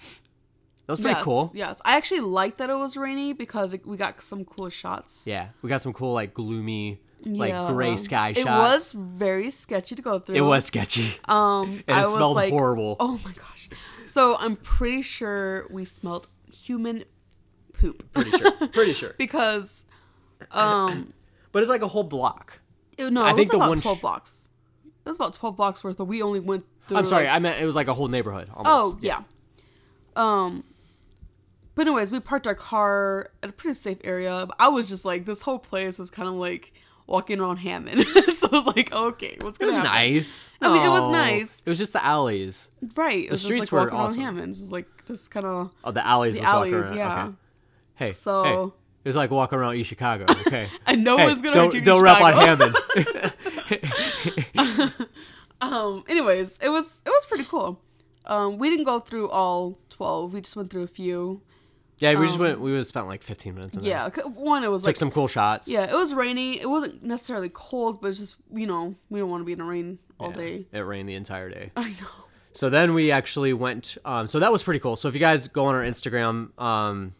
[0.85, 1.51] That was pretty yes, cool.
[1.53, 5.23] Yes, I actually liked that it was rainy because it, we got some cool shots.
[5.25, 7.67] Yeah, we got some cool like gloomy, like Yeah.
[7.71, 8.47] gray sky It shots.
[8.47, 10.35] It was very sketchy to go through.
[10.35, 11.11] It was sketchy.
[11.25, 12.95] Um, And I it was smelled like, horrible.
[13.01, 13.69] Oh my gosh.
[14.07, 17.03] So I'm pretty sure we smelled human
[17.73, 18.51] poop pretty sure.
[18.69, 19.13] Pretty sure.
[19.17, 19.83] because,
[20.51, 21.13] um,
[21.51, 22.59] But it's like a whole block.
[22.97, 24.49] it, no, I it think was the about one sh- 12 blocks.
[24.85, 26.65] It was about 12 blocks worth, but we only went.
[26.91, 28.49] I'm sorry, like- I meant it was like a whole neighborhood.
[28.53, 28.67] Almost.
[28.69, 29.21] Oh yeah.
[30.15, 30.63] Um.
[31.75, 34.47] But anyways, we parked our car at a pretty safe area.
[34.59, 36.73] I was just like, this whole place was kind of like
[37.05, 38.03] walking around Hammond.
[38.33, 39.91] so I was like, okay, what's gonna It was happen?
[39.91, 40.49] nice.
[40.59, 41.61] I mean, it was nice.
[41.63, 42.71] It was just the alleys.
[42.95, 43.25] Right.
[43.25, 44.19] It was streets just were like walking awesome.
[44.23, 44.49] around Hammond.
[44.53, 46.33] It's like just kind of Oh, the alleys.
[46.33, 46.73] the alleys.
[46.73, 46.97] around.
[46.97, 47.23] Yeah.
[47.25, 47.33] Okay.
[48.07, 48.13] Hey.
[48.13, 48.63] So- hey,
[49.03, 50.25] it was like walking around East Chicago.
[50.47, 50.67] Okay.
[50.87, 52.75] And no Hey, one's gonna don't, don't rap on Hammond.
[55.61, 56.03] Um.
[56.07, 57.81] Anyways, it was it was pretty cool.
[58.25, 58.57] Um.
[58.57, 60.33] We didn't go through all twelve.
[60.33, 61.41] We just went through a few.
[61.99, 62.59] yeah, we just went.
[62.59, 63.75] We would spent like 15 minutes.
[63.75, 63.81] In.
[63.81, 64.09] Um, Yeah.
[64.25, 65.67] One, it was Took like some cool shots.
[65.67, 66.59] yeah, it was rainy.
[66.61, 69.59] It wasn't necessarily cold, but it's just you know we don't want to be in
[69.59, 70.65] the rain all Yeah, day.
[70.71, 71.71] It rained the entire day.
[71.75, 72.07] I know.
[72.53, 73.97] So then we actually went.
[74.05, 74.95] Um, so that was pretty cool.
[74.95, 77.13] So if you guys go on our Instagram, um,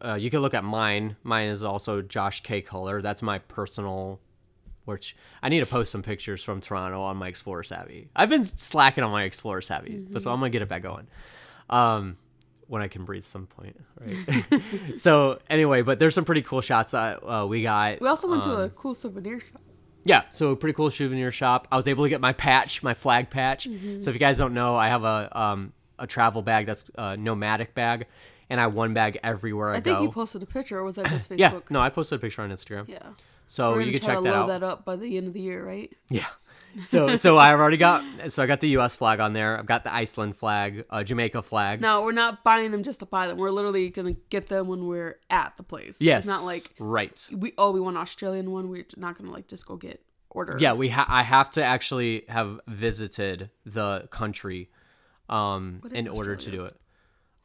[0.00, 1.16] uh, you can look at mine.
[1.22, 3.00] Mine is also Josh K Color.
[3.02, 4.20] That's my personal.
[4.88, 8.08] Which I need to post some pictures from Toronto on my Explorer Savvy.
[8.16, 11.06] I've been slacking on my Explorer Savvy, but so I'm gonna get it back going.
[11.68, 12.16] Um,
[12.68, 14.62] when I can breathe some point, right?
[14.96, 18.00] so anyway, but there's some pretty cool shots that uh, we got.
[18.00, 19.60] We also went to Um, a cool souvenir shop.
[20.04, 21.68] Yeah, so a pretty cool souvenir shop.
[21.70, 23.68] I was able to get my patch, my flag patch.
[23.68, 24.00] Mm-hmm.
[24.00, 27.16] So if you guys don't know, I have a um a travel bag that's a
[27.16, 28.06] nomadic bag,
[28.50, 29.76] and I one bag everywhere I, go.
[29.78, 30.02] I think go.
[30.04, 31.38] you posted a picture, or was that just Facebook?
[31.38, 32.88] yeah, no, I posted a picture on Instagram.
[32.88, 33.00] Yeah.
[33.50, 34.46] So We're you can try check to that load out.
[34.48, 35.90] that up by the end of the year, right?
[36.10, 36.26] Yeah.
[36.84, 38.94] So so I've already got so I got the U.S.
[38.94, 39.58] flag on there.
[39.58, 41.80] I've got the Iceland flag, uh, Jamaica flag.
[41.80, 43.38] No, we're not buying them just to buy them.
[43.38, 45.96] We're literally gonna get them when we're at the place.
[45.98, 47.26] yes, It's not like right.
[47.32, 48.68] we oh we want Australian one.
[48.68, 50.56] We're not gonna like just go get order.
[50.60, 54.68] Yeah, we ha- I have to actually have visited the country
[55.30, 56.74] um in order to do it.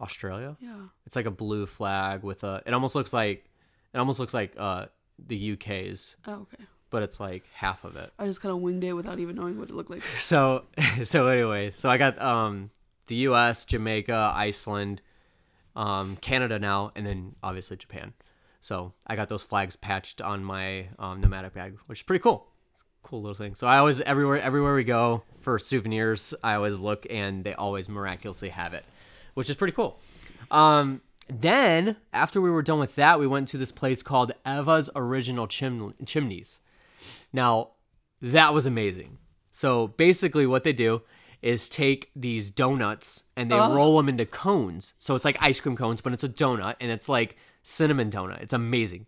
[0.04, 0.56] Australia?
[0.60, 0.76] Yeah.
[1.06, 2.62] It's like a blue flag with a.
[2.66, 3.50] It almost looks like,
[3.94, 4.86] it almost looks like uh
[5.18, 6.64] the UK's, Oh, okay.
[6.90, 8.12] but it's like half of it.
[8.20, 10.04] I just kind of winged it without even knowing what it looked like.
[10.18, 10.66] So
[11.04, 12.70] so anyway, so I got um
[13.08, 15.02] the U.S., Jamaica, Iceland,
[15.76, 18.14] um Canada now, and then obviously Japan.
[18.62, 22.48] So I got those flags patched on my um, nomadic bag, which is pretty cool.
[22.74, 23.56] It's a cool little thing.
[23.56, 27.90] So I always everywhere everywhere we go for souvenirs, I always look and they always
[27.90, 28.86] miraculously have it,
[29.34, 30.00] which is pretty cool.
[30.52, 34.90] Um, then after we were done with that, we went to this place called Eva's
[34.96, 36.60] Original Chim- Chimneys.
[37.32, 37.70] Now,
[38.22, 39.18] that was amazing.
[39.52, 41.02] So basically, what they do
[41.42, 43.74] is take these donuts and they Oh.
[43.74, 44.94] roll them into cones.
[45.00, 48.42] So it's like ice cream cones, but it's a donut and it's like cinnamon donut.
[48.42, 49.08] It's amazing.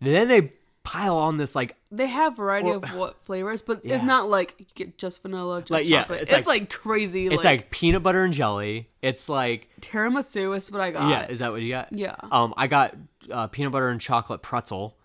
[0.00, 0.50] Then they
[0.86, 3.96] pile on this like They have variety Or- of what flavors, but Yeah.
[3.96, 6.22] it's not like you get just vanilla, just Like, yeah, chocolate.
[6.22, 7.26] it's It's, like- like, crazy.
[7.26, 8.88] it's like, peanut butter and jelly.
[9.02, 11.08] It's like tiramisu is what I got.
[11.10, 11.92] yeah, is that what you got?
[11.92, 12.14] Yeah.
[12.30, 12.94] Um, I got
[13.32, 14.96] uh, peanut butter and chocolate pretzel,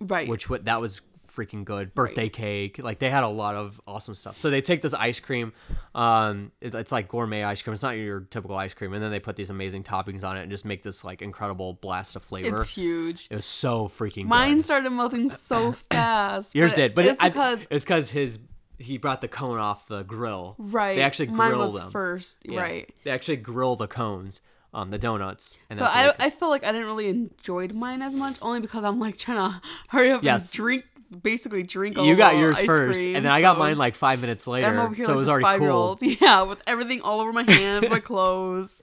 [0.00, 0.28] right.
[0.28, 1.94] which what that was freaking good.
[1.94, 4.36] Birthday cake, like they had a lot of awesome stuff.
[4.36, 5.52] So they take this ice cream,
[5.94, 7.74] um, it- it's like gourmet ice cream.
[7.74, 10.42] It's not your typical ice cream, and then they put these amazing toppings on it
[10.42, 12.60] and just make this like incredible blast of flavor.
[12.60, 13.28] it's huge.
[13.30, 14.64] it was so freaking Mine good.
[14.64, 16.54] started melting so fast.
[16.54, 18.38] Yours but did, but it's it, I- because it's because his
[18.78, 20.54] he brought the cone off the grill.
[20.58, 20.96] right.
[20.96, 21.90] They actually grill mine was them.
[21.90, 22.38] first.
[22.44, 22.60] Yeah.
[22.62, 22.94] Right.
[23.04, 24.40] They actually grill the cones,
[24.72, 25.58] um, the donuts.
[25.68, 28.82] And So I, I feel like I didn't really enjoyed mine as much, only because
[28.84, 30.50] I'm like trying to hurry up Yes.
[30.54, 31.98] and drink, basically drink.
[31.98, 34.46] All you got yours first, cream, and then I got so mine like five minutes
[34.46, 35.98] I'm later, over here so like it was already cool.
[36.02, 38.82] Yeah, with everything all over my hands, my clothes.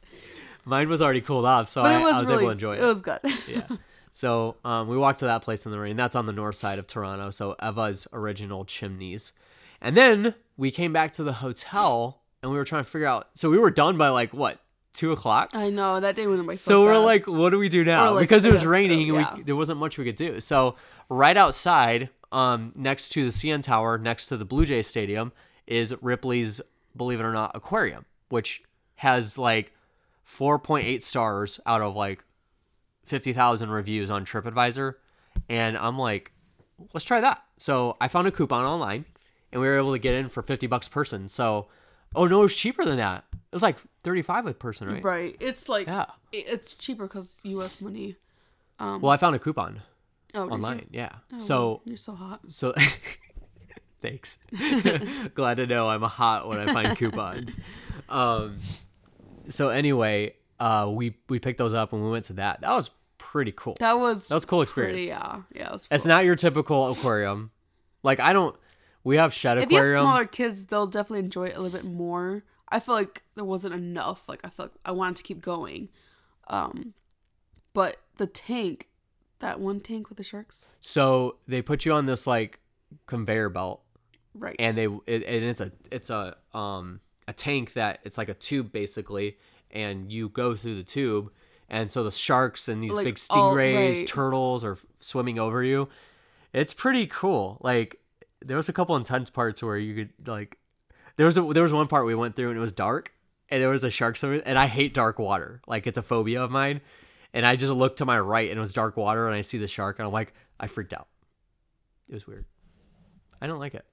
[0.66, 2.84] Mine was already cooled off, so I, was, I was really, able to enjoy it.
[2.84, 3.20] It was good.
[3.48, 3.68] yeah.
[4.10, 5.96] So um, we walked to that place in the rain.
[5.96, 7.30] That's on the north side of Toronto.
[7.30, 9.32] So Eva's original chimneys.
[9.80, 13.28] And then we came back to the hotel and we were trying to figure out.
[13.36, 14.60] So we were done by like what
[14.94, 15.52] two o'clock.
[15.54, 18.14] I know that day went by so, So we're like, what do we do now?
[18.14, 19.36] Like, because it was yes, raining and yeah.
[19.36, 20.40] we, there wasn't much we could do.
[20.40, 20.76] So
[21.10, 25.32] right outside, um, next to the CN Tower, next to the Blue Jay Stadium,
[25.66, 26.62] is Ripley's
[26.96, 28.64] Believe It or Not Aquarium, which
[28.96, 29.72] has like
[30.28, 32.24] 4.8 stars out of like
[33.06, 34.96] 50,000 reviews on TripAdvisor.
[35.50, 36.32] And I'm like,
[36.94, 37.44] let's try that.
[37.58, 39.06] So I found a coupon online
[39.52, 41.28] and we were able to get in for 50 bucks a person.
[41.28, 41.68] So,
[42.16, 43.24] oh no, it was cheaper than that.
[43.32, 45.04] It was like 35 a person, right?
[45.04, 45.36] right.
[45.40, 46.06] It's like Yeah.
[46.34, 47.80] it's cheaper because U.S.
[47.80, 48.18] money.
[48.80, 49.82] Well, I found a coupon
[50.34, 50.88] Oh, online.
[50.92, 51.10] Yeah.
[51.34, 52.42] Oh, So, you're so hot.
[52.48, 52.74] so
[54.02, 54.38] thanks.
[55.34, 57.58] Glad to know I'm hot when I find coupons.
[58.10, 58.60] Um,
[59.50, 62.62] so anyway, uh, we we picked those up and we went to that.
[62.62, 63.76] That was pretty cool.
[63.82, 65.08] That was That was a cool pretty, experience.
[65.08, 65.66] yeah, yeah.
[65.68, 67.52] It was It's not your typical aquarium.
[68.04, 68.56] Like I don't.
[69.04, 69.70] We have Shedd aquarium.
[69.84, 72.46] if you have smaller kids, they'll definitely enjoy it a little bit more.
[72.70, 74.30] I feel like there wasn't enough.
[74.30, 75.90] Like I feel like I wanted to keep going.
[76.48, 76.94] Um,
[77.74, 78.88] but the tank,
[79.40, 82.60] that one tank with the sharks, so they put you on this like
[83.06, 83.82] conveyor belt.
[84.40, 84.56] Right?
[84.60, 88.34] and they it, and it's a it's a um a tank that it's like a
[88.36, 89.38] tube basically.
[89.72, 91.32] And you go through the tube
[91.70, 94.08] and so the sharks and these Like, big stingrays right.
[94.08, 95.90] turtles are f- swimming over you.
[96.54, 97.58] It's pretty cool.
[97.62, 98.00] Like
[98.46, 100.58] there was a couple intense parts where you could like
[101.18, 103.12] there was a there was one part we went through and it was dark
[103.50, 105.62] and there was a shark swimming and I hate dark water.
[105.68, 106.80] Like it's a phobia of mine
[107.38, 109.58] and I just looked to my right and it was dark water and I see
[109.58, 111.08] the shark and I'm like I freaked out
[112.10, 112.46] it was weird
[113.42, 113.86] I don't like it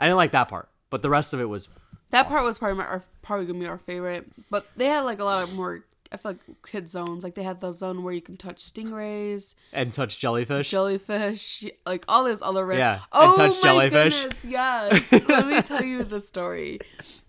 [0.00, 1.68] I didn't like that part, but the rest of it was
[2.10, 4.26] that part was probably my, our, probably gonna be our favorite.
[4.50, 5.84] But they had like a lot of more.
[6.12, 7.24] I feel like kid zones.
[7.24, 10.70] Like they had the zone where you can touch stingrays, and touch jellyfish.
[10.70, 12.64] jellyfish, like all this other.
[12.66, 14.20] Red- Yeah, and Oh touch my jellyfish.
[14.22, 15.12] goodness, yes.
[15.28, 16.78] Let me tell you the story.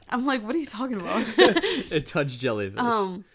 [0.10, 1.26] I'm like, what are you talking about?
[1.38, 2.80] it touched jellyfish.
[2.80, 3.26] um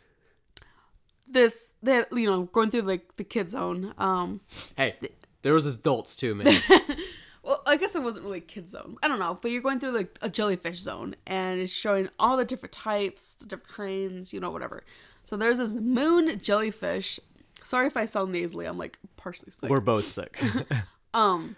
[1.33, 4.41] this that you know going through like the kid zone um
[4.77, 4.97] hey,
[5.43, 6.55] there was adults too, man.
[7.43, 9.93] well i guess it wasn't really kid zone i don't know but you're going through
[9.93, 14.39] like a jellyfish zone and it's showing all the different types the different kinds you
[14.39, 14.85] know whatever
[15.25, 17.19] so there's this moon jellyfish
[17.63, 20.39] sorry if i sound nasally i'm like partially sick We're both sick.
[21.15, 21.57] um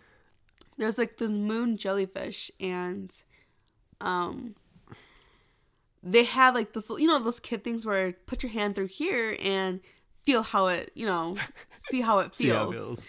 [0.78, 3.12] there's like this moon jellyfish and
[4.00, 4.54] um
[6.02, 9.36] they have like this you know those kid things where put your hand through here
[9.42, 9.80] and
[10.24, 11.36] feel how it you know
[11.90, 13.06] see how it feels, how it feels.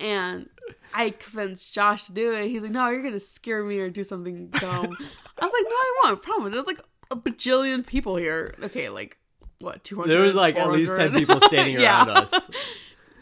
[0.00, 0.48] and
[0.94, 4.04] i convinced josh to do it he's like no you're gonna scare me or do
[4.04, 4.96] something dumb
[5.38, 6.80] i was like no i won't promise there's like
[7.10, 9.16] a bajillion people here okay like
[9.60, 12.04] what 200 There was like at least ten people standing Yeah.
[12.04, 12.50] around us.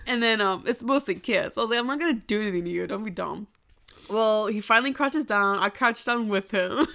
[0.06, 1.56] And then um, it's mostly kids.
[1.56, 2.86] I was like, I'm not gonna do anything to you.
[2.88, 3.46] Don't be dumb.
[4.10, 5.60] Well, he finally crouches down.
[5.60, 6.86] I crouch down with him,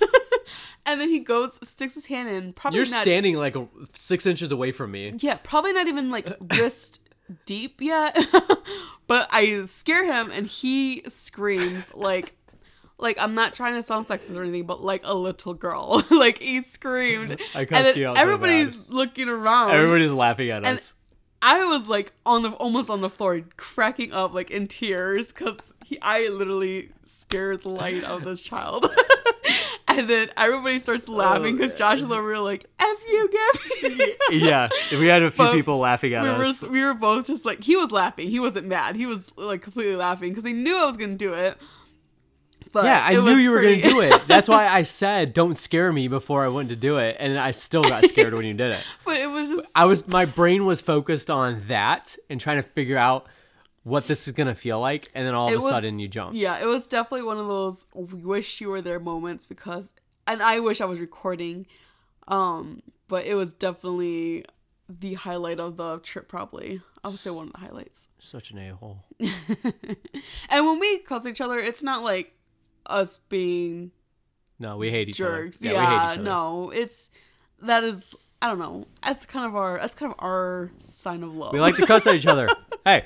[0.86, 2.54] and then he goes, sticks his hand in.
[2.54, 3.02] Probably You're not.
[3.02, 3.56] standing like
[3.94, 5.14] six inches away from me.
[5.20, 7.02] yeah, probably not even like wrist
[7.46, 8.18] deep yet.
[9.08, 12.34] but I scare him, and he screams like.
[13.02, 16.04] Like I'm not trying to sound sexist or anything, but like a little girl.
[16.12, 18.90] like he screamed, I and cussed then you out so everybody's bad.
[18.90, 19.72] looking around.
[19.72, 20.96] Everybody's laughing at And- us.
[21.42, 25.72] I was like on the almost on the floor, cracking up like in tears because
[26.02, 28.86] I literally scared the light out of this child.
[29.88, 33.30] and then everybody starts oh, laughing because Josh is over here like "f you,
[33.82, 36.62] Gabby." yeah, we had a few But people laughing at we us.
[36.62, 38.30] were we were both just like he was laughing.
[38.30, 38.96] He wasn't mad.
[38.96, 41.58] He was like completely laughing because he knew I was gonna do it.
[42.72, 44.28] But yeah, I knew you were pretty- gonna do it.
[44.28, 47.52] That's why I said don't scare me before I went to do it, and I
[47.52, 48.84] still got scared when you did it.
[49.06, 52.70] but it was just I was my brain was focused on that and trying to
[52.70, 53.26] figure out
[53.90, 56.08] what this is gonna feel like, and then all of It a was- sudden you
[56.08, 56.36] jump.
[56.36, 59.92] Yeah, it was definitely one of those we wish you were there moments because
[60.28, 61.66] and I wish I was recording.
[62.28, 64.46] Um, but it was definitely
[64.88, 66.82] the highlight of the trip probably.
[67.04, 68.08] I would say one of the highlights.
[68.20, 69.04] Such an a hole.
[70.50, 72.34] And when we cuss each other, it's not like
[72.86, 73.92] us being
[74.60, 75.62] No, we hate each jerks.
[75.62, 75.74] other.
[75.74, 76.24] Yeah, we hate each other.
[76.24, 76.70] no.
[76.72, 77.10] It's
[77.62, 78.86] that is I don't know.
[79.04, 81.54] That's kind of our that's kind of our sign of love.
[81.54, 82.48] We like to cuss at each other.
[82.86, 83.06] Hey,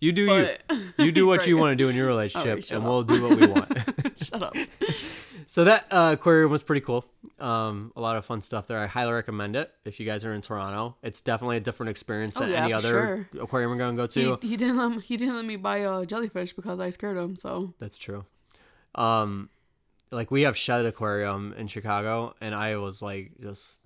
[0.00, 0.82] you do But- you.
[0.98, 2.90] You do what you want to do in your relationship, shut and up.
[2.90, 4.18] we'll do what we want.
[4.18, 4.56] Shut up.
[5.46, 7.04] so that uh, aquarium was pretty cool.
[7.38, 8.78] Um, a lot of fun stuff there.
[8.78, 10.96] I highly recommend it if you guys are in Toronto.
[11.02, 14.38] It's definitely a different experience Oh, than yeah, any other aquarium we're gonna go to.
[14.40, 17.18] He, he didn't let me, he didn't let me buy a jellyfish because I scared
[17.18, 17.36] him.
[17.36, 18.24] So That's true.
[18.94, 19.50] Um,
[20.10, 23.80] like we have Shedd Aquarium in Chicago, and I was like just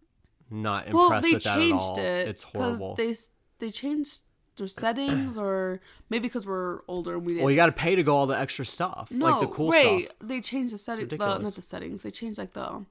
[0.48, 1.98] not impressed well, they with that at changed all.
[1.98, 2.28] it.
[2.28, 2.94] it's horrible.
[2.94, 3.14] They
[3.58, 4.22] they changed
[4.68, 7.42] settings, or maybe because we're older and we didn't.
[7.42, 9.70] well, you got to pay to go all the extra stuff, no, like the cool
[9.70, 10.04] right.
[10.04, 10.16] stuff.
[10.20, 11.12] They changed the settings.
[11.18, 12.02] Not the settings.
[12.02, 12.84] They changed like the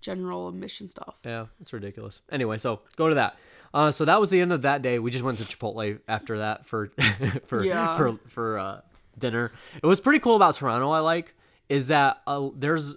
[0.00, 1.14] general admission stuff.
[1.24, 2.20] Yeah, it's ridiculous.
[2.30, 3.36] Anyway, so go to that.
[3.72, 4.98] Uh, so that was the end of that day.
[4.98, 6.88] We just went to Chipotle after that for
[7.46, 7.96] for Yeah.
[7.96, 8.80] for for uh,
[9.18, 9.50] dinner.
[9.82, 10.90] It was pretty cool about Toronto.
[10.90, 11.34] I like
[11.68, 12.94] is that uh, there's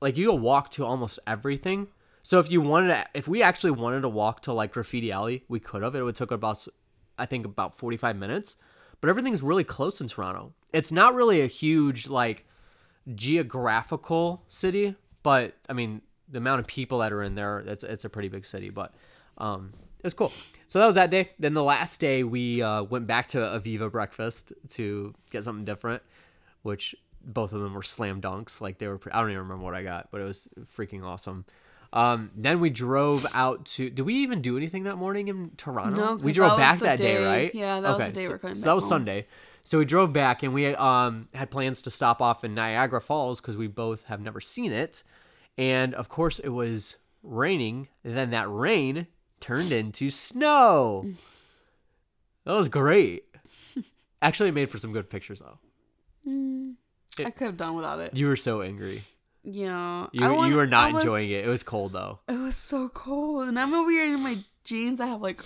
[0.00, 1.88] like you can walk to almost everything.
[2.22, 5.44] So if you wanted to, if we actually wanted to walk to like Graffiti Alley,
[5.48, 5.94] we could have.
[5.94, 6.64] It would took about
[7.20, 8.56] I think about forty five minutes.
[9.00, 10.52] But everything's really close in Toronto.
[10.72, 12.44] It's not really a huge like
[13.14, 18.04] geographical city, but I mean the amount of people that are in there, it's it's
[18.04, 18.70] a pretty big city.
[18.70, 18.92] But
[19.38, 20.32] um, it was cool.
[20.66, 21.30] So that was that day.
[21.38, 26.02] Then the last day we uh, went back to Evviva breakfast to get something different,
[26.62, 28.60] which both of them were slam dunks.
[28.60, 31.44] Like they were, I don't even remember what I got, but it was freaking awesome.
[31.92, 33.90] Um, then we drove out to.
[33.90, 36.00] Did we even do anything that morning in Toronto?
[36.00, 37.54] No, we drove that back that day, day- right?
[37.54, 38.88] yeah, that was the day so, we're coming so back that was home.
[38.90, 39.26] Sunday.
[39.62, 43.40] So we drove back and we um, had plans to stop off in Niagara Falls
[43.40, 45.02] because we both have never seen it.
[45.58, 47.88] And of course, it was raining.
[48.02, 49.06] Then that rain
[49.38, 51.06] turned into snow.
[52.44, 53.24] That was great.
[54.22, 55.58] Actually, it made for some good pictures, though.
[57.18, 58.14] I could have done without it.
[58.14, 59.02] You were so angry.
[59.42, 61.44] Yeah, You, I want- you were not was- enjoying it.
[61.46, 62.18] It was cold, though.
[62.28, 65.00] It was so cold, and I'm over here in my jeans.
[65.00, 65.42] I have like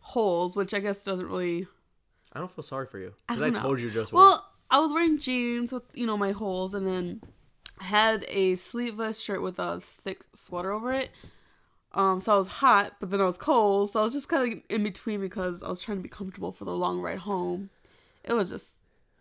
[0.00, 1.66] holes, which I guess doesn't really.
[2.32, 3.14] I don't feel sorry for you.
[3.28, 6.16] I Because I, don't told you just Well, I was wearing jeans with you know
[6.16, 7.20] my holes, and then
[7.80, 11.10] I had a sleeveless shirt with a thick sweater over it.
[11.92, 14.52] Um, so I was hot, but then I was cold, so I was just kind
[14.52, 17.70] of in between because I was trying to be comfortable for the long ride home.
[18.22, 18.78] It was just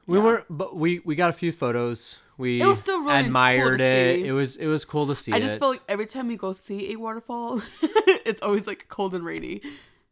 [0.09, 0.23] We yeah.
[0.23, 2.17] weren't, but we we got a few photos.
[2.35, 4.25] We It was still really cool admired to it.
[4.25, 5.31] It was it was cool to see.
[5.31, 5.59] I just it.
[5.59, 7.61] feel like every time we go see a waterfall,
[8.25, 9.61] it's always like cold and rainy.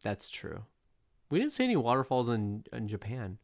[0.04, 0.62] that's true.
[1.30, 3.38] We didn't see any waterfalls in in Japan.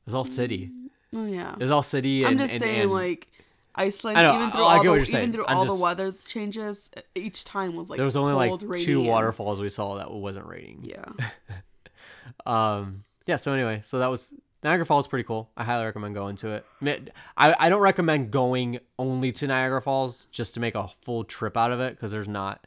[0.00, 0.72] It was all city.
[1.14, 1.52] Oh yeah.
[1.52, 2.24] It was all city.
[2.24, 3.28] And, I'm just and- saying, and like
[3.76, 5.22] Iceland, know, even through I all the saying.
[5.22, 8.48] even through I'm all just- the weather changes, each time was like there was only
[8.48, 10.80] cold, like two waterfalls we saw that wasn't raining.
[10.82, 11.04] Yeah,
[12.44, 13.04] Um.
[13.26, 13.36] Yeah.
[13.36, 15.04] So anyway, so that was Niagara Falls.
[15.06, 15.50] Is pretty cool.
[15.56, 16.48] I highly recommend going to
[16.82, 17.10] it.
[17.36, 21.56] I, I don't recommend going only to Niagara Falls just to make a full trip
[21.56, 22.66] out of it because there's not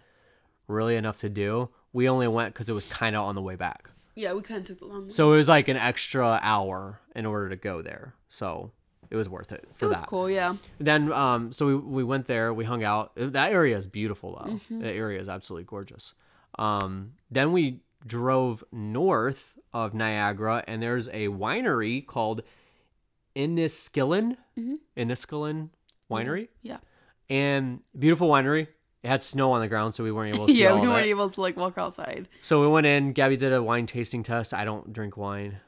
[0.68, 1.70] really enough to do.
[1.92, 3.90] We only went because it was kind of on the way back.
[4.16, 4.34] yeah.
[4.34, 5.04] We kind of took the long.
[5.04, 5.10] way.
[5.10, 8.16] So it was like an extra hour in order to go there.
[8.30, 8.72] So
[9.12, 10.08] it was worth it for it was that.
[10.08, 10.28] cool.
[10.30, 13.12] Yeah, Then um so we, we went there, we hung out.
[13.16, 14.54] That area is beautiful though.
[14.54, 14.80] Mm-hmm.
[14.80, 16.16] That area is absolutely gorgeous.
[16.58, 22.44] Um then we drove north of Niagara and there's a winery called
[23.36, 24.38] Inniskillin.
[24.58, 24.76] Mm-hmm.
[24.98, 25.70] Inniskillin
[26.12, 26.50] Winery.
[26.62, 26.78] yeah,
[27.30, 28.68] And beautiful winery.
[29.02, 30.80] It had snow on the ground, so we weren't able to yeah.
[30.80, 31.10] We weren't it.
[31.10, 32.30] able to like walk outside.
[32.42, 33.12] So we went in.
[33.14, 34.54] Gabby did a wine tasting test.
[34.54, 35.60] I don't drink wine,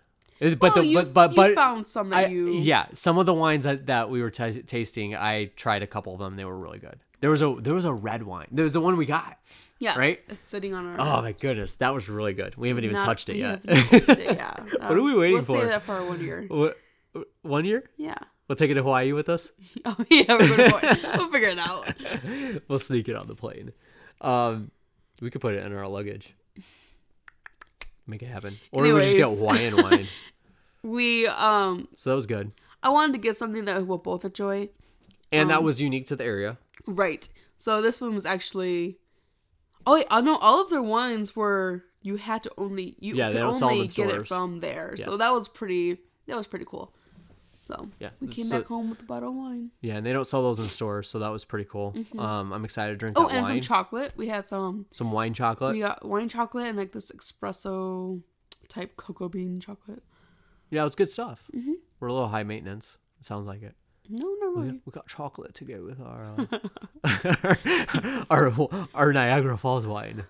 [0.53, 2.53] but oh, the you, but but but found some that I, you.
[2.53, 6.13] yeah, some of the wines that, that we were t- tasting, I tried a couple
[6.13, 6.35] of them.
[6.35, 6.99] They were really good.
[7.21, 8.47] There was a there was a red wine.
[8.51, 9.39] There was the one we got.
[9.79, 10.19] Yes, right?
[10.29, 10.99] It's sitting on our.
[10.99, 12.55] Oh my goodness, that was really good.
[12.55, 13.65] We haven't even not- touched it yet.
[13.67, 14.55] touched it, yeah.
[14.79, 15.59] What are we waiting we'll for?
[15.59, 16.45] save that for one year.
[16.49, 16.77] What,
[17.41, 17.89] one year?
[17.97, 18.17] Yeah.
[18.47, 19.51] We'll take it to Hawaii with us.
[19.85, 21.93] Oh yeah, we're going to We'll figure it out.
[22.67, 23.71] We'll sneak it on the plane.
[24.21, 24.71] Um,
[25.21, 26.35] we could put it in our luggage.
[28.07, 29.39] Make it happen, or we just get Anyways.
[29.39, 30.07] Hawaiian wine.
[30.85, 32.51] We um, So that was good,
[32.83, 34.69] I wanted to get something that we'll both enjoy.
[35.31, 36.57] and Um, that was unique to the area.
[36.85, 37.27] Right.
[37.57, 38.99] So this one was actually.
[39.87, 43.39] Oh, I know all of their wines were you had to only you Yeah, could
[43.39, 44.93] don't sell them only get it from there.
[44.97, 45.05] Yeah.
[45.05, 45.97] So that was pretty.
[46.27, 46.93] That was pretty cool.
[47.61, 49.71] So Yeah, we came so- back home with a bottle of wine.
[49.81, 51.95] Yeah, and they don't sell those in stores, so that was pretty cool.
[52.17, 53.53] Um, I'm excited to drink Oh, and wine.
[53.55, 54.13] some chocolate.
[54.15, 54.85] We had some.
[54.93, 55.73] some wine chocolate.
[55.73, 58.21] We got wine chocolate and like this espresso
[58.67, 60.03] type cocoa bean chocolate.
[60.69, 61.43] Yeah, it was good stuff.
[61.55, 61.73] Mm-hmm.
[61.99, 62.97] We're a little high maintenance.
[63.19, 63.75] It sounds like it.
[64.09, 64.81] No, not We, really.
[64.85, 66.35] we got chocolate to go with our
[67.03, 68.51] uh, our
[68.93, 70.23] our Niagara Falls wine.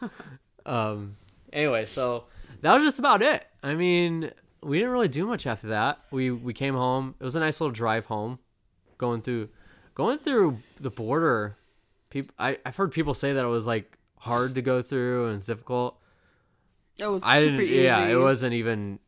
[0.65, 1.15] Um.
[1.51, 2.25] Anyway, so
[2.61, 3.45] that was just about it.
[3.63, 4.31] I mean,
[4.63, 5.99] we didn't really do much after that.
[6.11, 7.15] We we came home.
[7.19, 8.39] It was a nice little drive home,
[8.97, 9.49] going through
[9.93, 11.57] going through the border.
[12.09, 15.37] People, I I've heard people say that it was like hard to go through and
[15.37, 15.99] it's difficult.
[16.97, 17.61] It was I didn't.
[17.61, 17.75] easy.
[17.83, 18.99] Yeah, it wasn't even.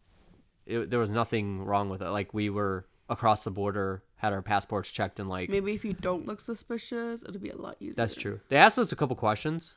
[0.67, 2.09] It, there was nothing wrong with it.
[2.09, 5.93] Like we were across the border, had our passports checked, and like Maybe if you
[5.93, 7.93] don't look suspicious, it'll be a lot easier.
[7.93, 8.39] that's true.
[8.49, 9.73] They asked us a couple questions,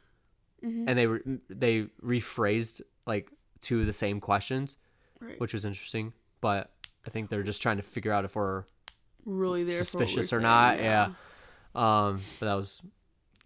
[0.65, 0.89] Mm-hmm.
[0.89, 3.31] and they re- they rephrased like
[3.63, 4.77] two of the same questions,
[5.21, 5.41] Right.
[5.41, 6.13] which was interesting.
[6.43, 6.71] But
[7.07, 8.65] I think they're just trying to figure out if we're
[9.25, 10.79] really there suspicious or saying, not.
[10.81, 11.13] Yeah.
[11.75, 12.21] Um.
[12.41, 12.83] But that was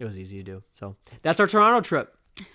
[0.01, 0.63] it was easy to do.
[0.73, 2.17] So that's our Toronto trip.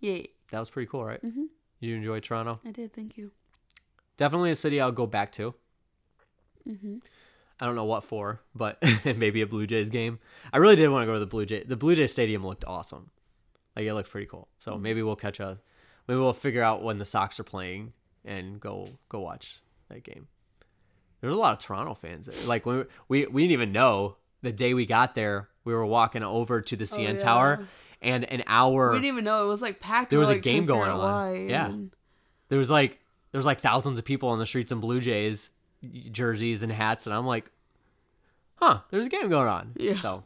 [0.00, 0.18] Yeah,
[0.50, 1.22] That was pretty cool, right?
[1.22, 1.44] Mm-hmm.
[1.80, 2.60] You enjoy Toronto?
[2.66, 2.92] I did.
[2.92, 3.30] Thank you.
[4.16, 5.54] Definitely a city I'll go back to.
[6.68, 6.96] Mm-hmm.
[7.60, 8.82] I don't know what for, but
[9.16, 10.18] maybe a Blue Jays game.
[10.52, 11.62] I really did want to go to the Blue Jay.
[11.62, 13.10] The Blue Jay Stadium looked awesome.
[13.74, 14.48] Like it looked pretty cool.
[14.58, 15.58] So maybe we'll catch a,
[16.08, 17.92] maybe we'll figure out when the Sox are playing
[18.24, 20.28] and go go watch that game.
[21.20, 22.26] There's a lot of Toronto fans.
[22.26, 22.46] There.
[22.46, 26.24] Like when we we didn't even know the day we got there, we were walking
[26.24, 27.16] over to the CN yeah.
[27.16, 27.68] Tower,
[28.02, 30.10] and an hour We didn't even know it was like packed.
[30.10, 30.98] There was were, a game going on.
[30.98, 31.74] Why, Yeah.
[32.48, 33.00] there was like
[33.36, 35.50] there was like thousands of people on the streets in Blue Jays
[36.10, 37.50] jerseys and hats, and I'm like,
[38.54, 39.72] huh, there's a game going on.
[39.76, 39.92] Yeah.
[39.92, 40.24] So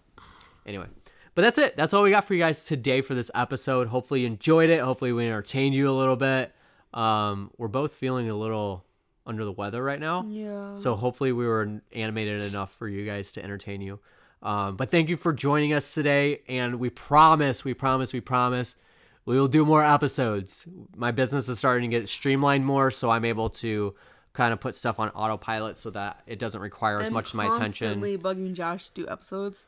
[0.64, 0.86] anyway,
[1.34, 1.76] but that's it.
[1.76, 3.88] That's all we got for you guys today for this episode.
[3.88, 4.78] Hopefully you enjoyed it.
[4.78, 6.54] Hopefully we entertained you a little bit.
[6.94, 8.84] Um, we're both feeling a little
[9.26, 10.24] under the weather right now.
[10.28, 10.76] Yeah.
[10.76, 13.98] So hopefully we were animated enough for you guys to entertain you.
[14.40, 18.76] Um, but thank you for joining us today, and we promise, we promise, we promise,
[19.24, 20.66] we will do more episodes.
[20.96, 23.94] My business is starting to get streamlined more, so I'm able to
[24.32, 27.44] kind of put stuff on autopilot so that it doesn't require as much of my
[27.44, 28.00] attention.
[28.00, 29.66] constantly bugging Josh to do episodes.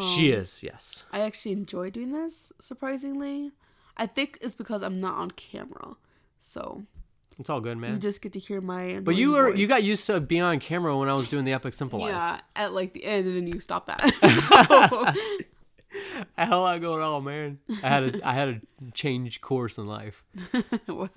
[0.00, 1.04] she um, is, yes.
[1.12, 2.52] I actually enjoy doing this.
[2.60, 3.50] Surprisingly,
[3.96, 5.96] I think it's because I'm not on camera,
[6.38, 6.84] so
[7.38, 7.92] It's all good, man.
[7.92, 9.00] you just get to hear my.
[9.02, 11.52] But you were you got used to being on camera when I was doing the
[11.52, 12.10] Epic Simple Life.
[12.10, 14.00] Yeah, at like the end, and then you stop that.
[15.42, 15.44] so,
[16.36, 17.58] I had a lot going on, man.
[17.82, 20.22] I had a, I had a change course in life.
[20.86, 21.10] whatever.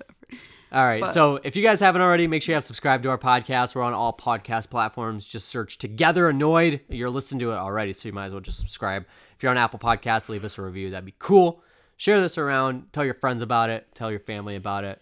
[0.72, 1.02] All right.
[1.02, 3.74] But- so if you guys haven't already, make sure you have subscribed to our podcast.
[3.74, 5.24] We're on all podcast platforms.
[5.24, 6.80] Just search Together Annoyed.
[6.88, 9.04] You're listening to it already, so you might as well just subscribe.
[9.36, 10.90] If you're on Apple Podcasts, leave us a review.
[10.90, 11.62] That'd be cool.
[11.96, 12.92] Share this around.
[12.92, 13.86] Tell your friends about it.
[13.94, 15.00] Tell your family about it.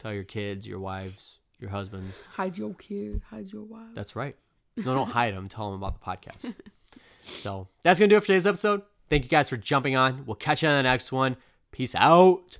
[0.00, 2.18] Tell your kids, your wives, your husbands.
[2.34, 3.22] Hide your kids.
[3.30, 3.94] Hide your wives.
[3.94, 4.34] That's right.
[4.76, 5.48] No, don't hide them.
[5.48, 6.54] Tell them about the podcast.
[7.24, 8.82] So that's going to do it for today's episode.
[9.12, 10.24] Thank you guys for jumping on.
[10.24, 11.36] We'll catch you on the next one.
[11.70, 12.56] Peace out.